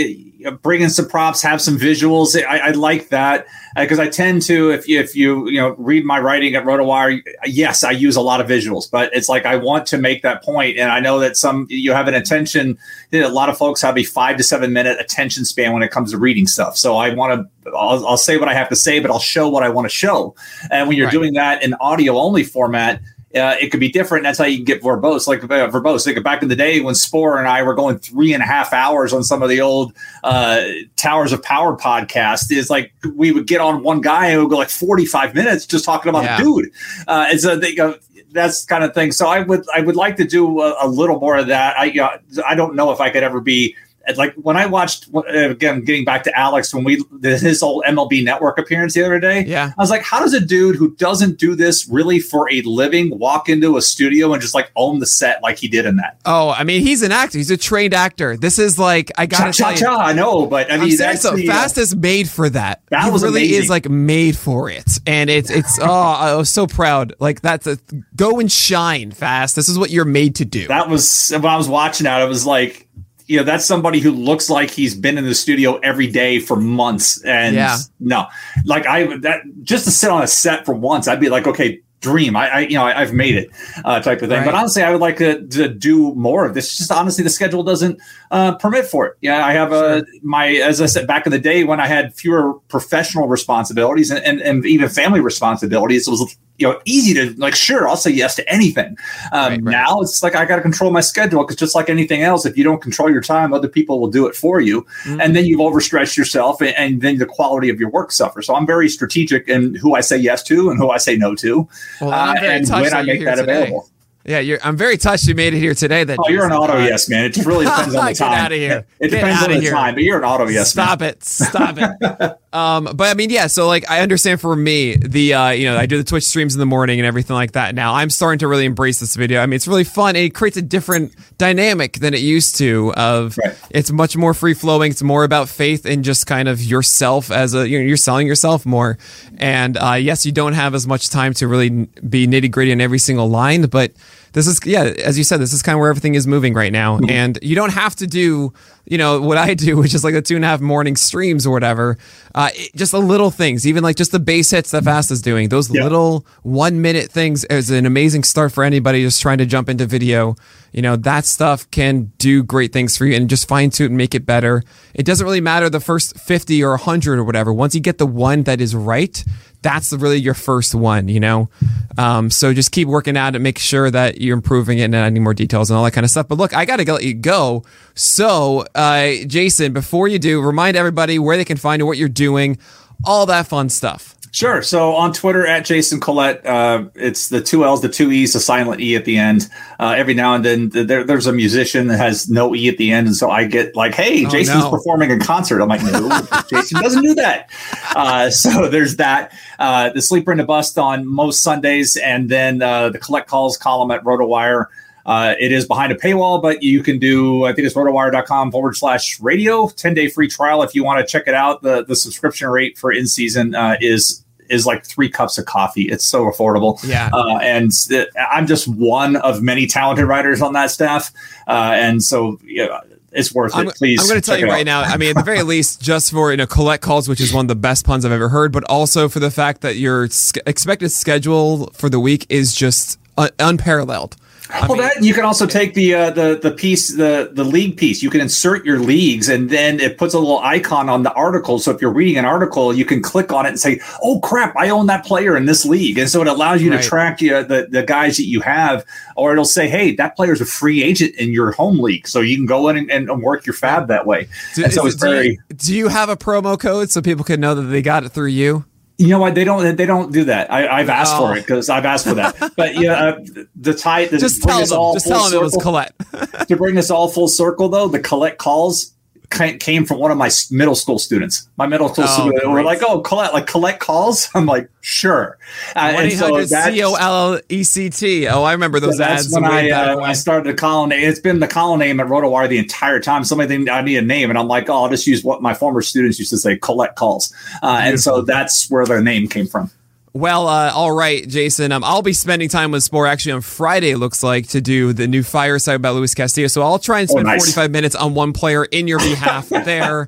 [0.47, 2.41] Uh, bring in some props, have some visuals.
[2.41, 5.75] I, I like that uh, because I tend to if you, if you you know
[5.79, 9.47] read my writing at RotoWire, yes, I use a lot of visuals, but it's like
[9.47, 12.79] I want to make that point, and I know that some you have an attention.
[13.11, 15.83] You know, a lot of folks have a five to seven minute attention span when
[15.83, 16.77] it comes to reading stuff.
[16.77, 19.49] So I want to I'll, I'll say what I have to say, but I'll show
[19.49, 20.35] what I want to show.
[20.71, 21.13] And when you're Right.
[21.13, 23.01] doing that in audio only format,
[23.35, 24.25] uh, it could be different.
[24.25, 25.27] That's how you can get verbose.
[25.27, 26.07] Like uh, verbose.
[26.07, 28.73] Like back in the day when Spore and I were going three and a half
[28.73, 29.93] hours on some of the old
[30.25, 30.63] uh,
[30.97, 34.51] Towers of Power podcast, is like we would get on one guy and it would
[34.51, 36.37] go like forty five minutes just talking about Yeah.
[36.37, 36.73] a dude.
[37.07, 37.97] Uh, and so they go.
[38.31, 39.13] That's kind of thing.
[39.13, 41.79] So I would I would like to do a, a little more of that.
[41.79, 43.75] I uh, I don't know if I could ever be
[44.17, 48.25] like when I watched uh, again, getting back to Alex when we his old MLB
[48.25, 49.45] Network appearance the other day.
[49.45, 52.63] Yeah, I was like, how does a dude who doesn't do this really for a
[52.63, 55.97] living walk into a studio and just like own the set like he did in
[55.97, 56.19] that?
[56.25, 57.39] Oh, I mean, he's an actor.
[57.39, 58.37] He's a trained actor.
[58.37, 61.49] This is like I gotta cha, cha, I know, but I mean, that's so the,
[61.49, 62.83] uh, Fast is made for that.
[62.91, 63.63] That he was really amazing.
[63.65, 65.79] is like made for it, and it's it's.
[65.83, 67.15] oh, I was so proud.
[67.19, 67.79] Like that's a
[68.17, 69.57] go and shine, Fast.
[69.57, 70.69] This is what you're made to do.
[70.69, 72.21] That was when I was watching that.
[72.21, 72.89] I was like,
[73.29, 76.57] you know, that's somebody who looks like he's been in the studio every day for
[76.57, 77.23] months.
[77.25, 77.77] And Yeah.
[78.01, 78.27] no,
[78.65, 81.81] like I that just to sit on a set for once, I'd be like, okay,
[82.01, 82.37] dream.
[82.37, 83.51] I, I you know, I, I've made it,
[83.85, 84.39] uh, type of thing.
[84.39, 84.45] Right.
[84.47, 86.77] But honestly, I would like to, to do more of this.
[86.77, 88.01] Just honestly, the schedule doesn't
[88.31, 89.17] uh, permit for it.
[89.21, 92.15] Yeah, I have a my as I said back in the day when I had
[92.15, 97.35] fewer professional responsibilities and, and, and even family responsibilities, it was you know easy to
[97.41, 98.97] like sure I'll say yes to anything.
[99.33, 99.73] Um, Right, right.
[99.73, 102.57] Now it's like I got to control my schedule because just like anything else, if
[102.59, 105.21] you don't control your time, other people will do it for you, Mm-hmm.
[105.21, 108.47] and then you've overstretched yourself, and, and then the quality of your work suffers.
[108.47, 111.35] So I'm very strategic in who I say yes to and who I say no
[111.37, 111.69] to,
[112.01, 113.53] Well, uh, and when I make that today.
[113.63, 113.89] available.
[114.29, 116.05] Yeah, you're, I'm very touched you made it here today.
[116.05, 117.25] That Oh, you're an auto yes man.
[117.25, 118.13] It just really depends on the time.
[118.13, 118.45] Get time.
[118.45, 118.87] outta here.
[119.01, 119.71] It Get depends on the here.
[119.73, 120.87] time, but you're an auto yes man.
[120.87, 121.25] Stop it!
[121.25, 122.39] Stop it!
[122.55, 123.47] um, but I mean, yeah.
[123.47, 126.55] So like, I understand for me, the uh, you know, I do the Twitch streams
[126.55, 127.75] in the morning and everything like that.
[127.75, 129.41] Now I'm starting to really embrace this video.
[129.41, 130.15] I mean, it's really fun.
[130.15, 132.93] It creates a different dynamic than it used to.
[132.95, 133.57] Of Right.
[133.71, 134.91] it's much more free flowing.
[134.91, 138.27] It's more about faith and just kind of yourself as a you know, you're selling
[138.27, 138.99] yourself more.
[139.39, 142.81] And uh, yes, you don't have as much time to really be nitty gritty in
[142.83, 143.93] every single line, but
[144.33, 146.73] this is yeah as you said this is kind of where everything is moving right
[146.73, 146.99] now.
[146.99, 147.11] Mm-hmm.
[147.11, 148.53] and you don't have to do
[148.87, 151.47] you know what i do which is like the two and a half morning streams
[151.47, 151.97] or whatever.
[152.35, 155.21] Uh, it- just the little things even like just the base hits that fast is
[155.23, 155.49] doing.
[155.49, 155.83] Those Yeah.
[155.83, 159.87] little one minute things is an amazing start for anybody just trying to jump into
[159.87, 160.37] video.
[160.73, 163.97] You know that stuff can do great things for you and just fine tune and
[163.97, 164.63] make it better.
[164.95, 167.53] It doesn't really matter the first 50 or 100 or whatever.
[167.53, 169.25] Once you get the one that is right
[169.63, 171.49] that's really your first one, you know?
[171.97, 175.23] Um, so just keep working at it, make sure that you're improving it and adding
[175.23, 176.29] more details and all that kind of stuff.
[176.29, 177.65] But look, I got to let you go.
[177.95, 182.09] So, uh, Jason, before you do, remind everybody where they can find you, what you're
[182.09, 182.59] doing,
[183.05, 184.18] all that fun stuff.
[184.31, 184.63] Sure.
[184.63, 188.41] So on Twitter at Jason Collette, uh, it's the two L's, the two E's, a
[188.41, 189.49] silent E at the end.
[189.81, 192.93] Uh, every now and then there, there's a musician that has no E at the
[192.93, 193.07] end.
[193.07, 194.71] And so I get like, hey, Oh, Jason's no.
[194.71, 195.61] performing a concert.
[195.63, 196.21] I'm like, no,
[196.51, 197.51] Jason doesn't do that.
[197.97, 199.33] Uh, so there's that.
[199.59, 201.97] Uh, the Sleeper and the Bust on most Sundays.
[201.97, 204.67] And then uh, the Collette Calls column at RotoWire.
[205.09, 208.77] Uh, it is behind a paywall, but you can do, I think it's rotowire.com forward
[208.77, 210.63] slash radio, 10 day free trial.
[210.63, 213.79] If you want to check it out, the, the subscription rate for in season uh,
[213.81, 215.85] is is like three cups of coffee.
[215.91, 216.79] It's so affordable.
[216.87, 217.09] Yeah.
[217.13, 221.11] Uh, and th- I'm just one of many talented writers on that staff.
[221.47, 222.81] Uh, and so, yeah,
[223.13, 223.77] it's worth I'm, it.
[223.77, 224.01] Please.
[224.01, 224.87] I'm going to tell you right out.
[224.87, 224.93] now.
[224.93, 227.45] I mean, at the very least, just for you know, Collette Calls, which is one
[227.45, 230.39] of the best puns I've ever heard, but also for the fact that your sk-
[230.47, 234.17] expected schedule for the week is just uh, unparalleled.
[234.51, 237.45] I well, mean- that you can also take the uh, the the piece the the
[237.45, 238.03] league piece.
[238.03, 241.59] You can insert your leagues, and then it puts a little icon on the article.
[241.59, 244.57] So if you're reading an article, you can click on it and say, "Oh crap,
[244.57, 246.83] I own that player in this league," and so it allows you Right.
[246.83, 248.85] to track uh, the the guys that you have,
[249.17, 252.37] or it'll say, "Hey, that player's a free agent in your home league," so you
[252.37, 254.29] can go in and, and work your fab that way.
[254.55, 255.39] Do, so it's very.
[255.57, 258.29] do you have a promo code so people can know that they got it through
[258.29, 258.65] you?
[258.99, 259.35] You know what?
[259.37, 259.77] They don't.
[259.77, 260.53] They don't do that.
[260.53, 261.29] I, I've asked Oh.
[261.29, 262.53] for it because I've asked for that.
[262.57, 263.21] But yeah, uh,
[263.55, 264.07] the tie.
[264.07, 264.77] The, Just tell them.
[264.79, 266.49] all Just tell them it was circle- Collette.
[266.49, 268.91] to bring us all full circle, though, the Collette Calls ca-
[269.31, 271.49] came from one of my middle school students.
[271.57, 275.39] My middle school Oh, students were like, "Oh, collect like collect calls." I'm like, "Sure."
[275.77, 278.27] Uh, One and so hundred C O L E C T.
[278.29, 279.99] Oh, I remember those that's ads when I, uh.
[280.01, 281.09] I started the column name.
[281.09, 283.25] It's been the column name at RotoWire the entire time.
[283.25, 285.55] Somebody think I need a name, and I'm like, "Oh, I'll just use what my
[285.55, 289.47] former students used to say, collect calls." Uh, and so that's where the name came
[289.47, 289.71] from.
[290.19, 291.71] Well, uh, all right, Jason.
[291.71, 293.95] Um, I'll be spending time with Spore actually on Friday.
[293.95, 296.49] Looks like to do the new fireside about Luis Castillo.
[296.49, 297.45] So I'll try and spend Oh, nice.
[297.55, 300.07] 45 minutes on one player in your behalf there.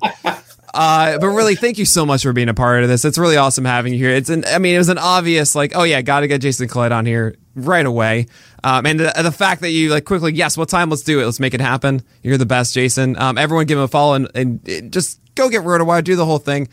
[0.73, 3.05] Uh, but really, thank you so much for being a part of this.
[3.05, 4.09] It's really awesome having you here.
[4.09, 6.67] It's an, I mean, it was an obvious like, oh yeah, got to get Jason
[6.67, 8.27] Collette on here right away.
[8.63, 10.89] Um, and the, the fact that you like quickly, yes, what time?
[10.89, 11.25] Let's do it.
[11.25, 12.03] Let's make it happen.
[12.21, 13.17] You're the best, Jason.
[13.17, 16.37] Um, everyone give him a follow and, and just go get RotoWire, do the whole
[16.37, 16.67] thing.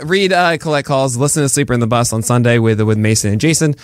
[0.00, 3.30] Read uh, Collette Calls, listen to Sleeper and the Bust on Sunday with with Mason
[3.32, 3.74] and Jason.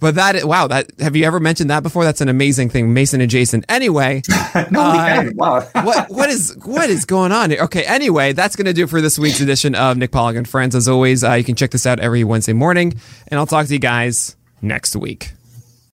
[0.00, 2.04] But that wow, that have you ever mentioned that before?
[2.04, 3.64] That's an amazing thing, Mason and Jason.
[3.68, 4.22] Anyway,
[4.70, 5.36] No, hadn't.
[5.36, 5.60] Wow.
[5.82, 7.62] what what is what is going on here?
[7.62, 10.74] Okay, anyway, that's gonna do it for this week's edition of Nick Pollack and Friends.
[10.74, 12.94] As always, uh, you can check this out every Wednesday morning,
[13.28, 15.32] and I'll talk to you guys next week.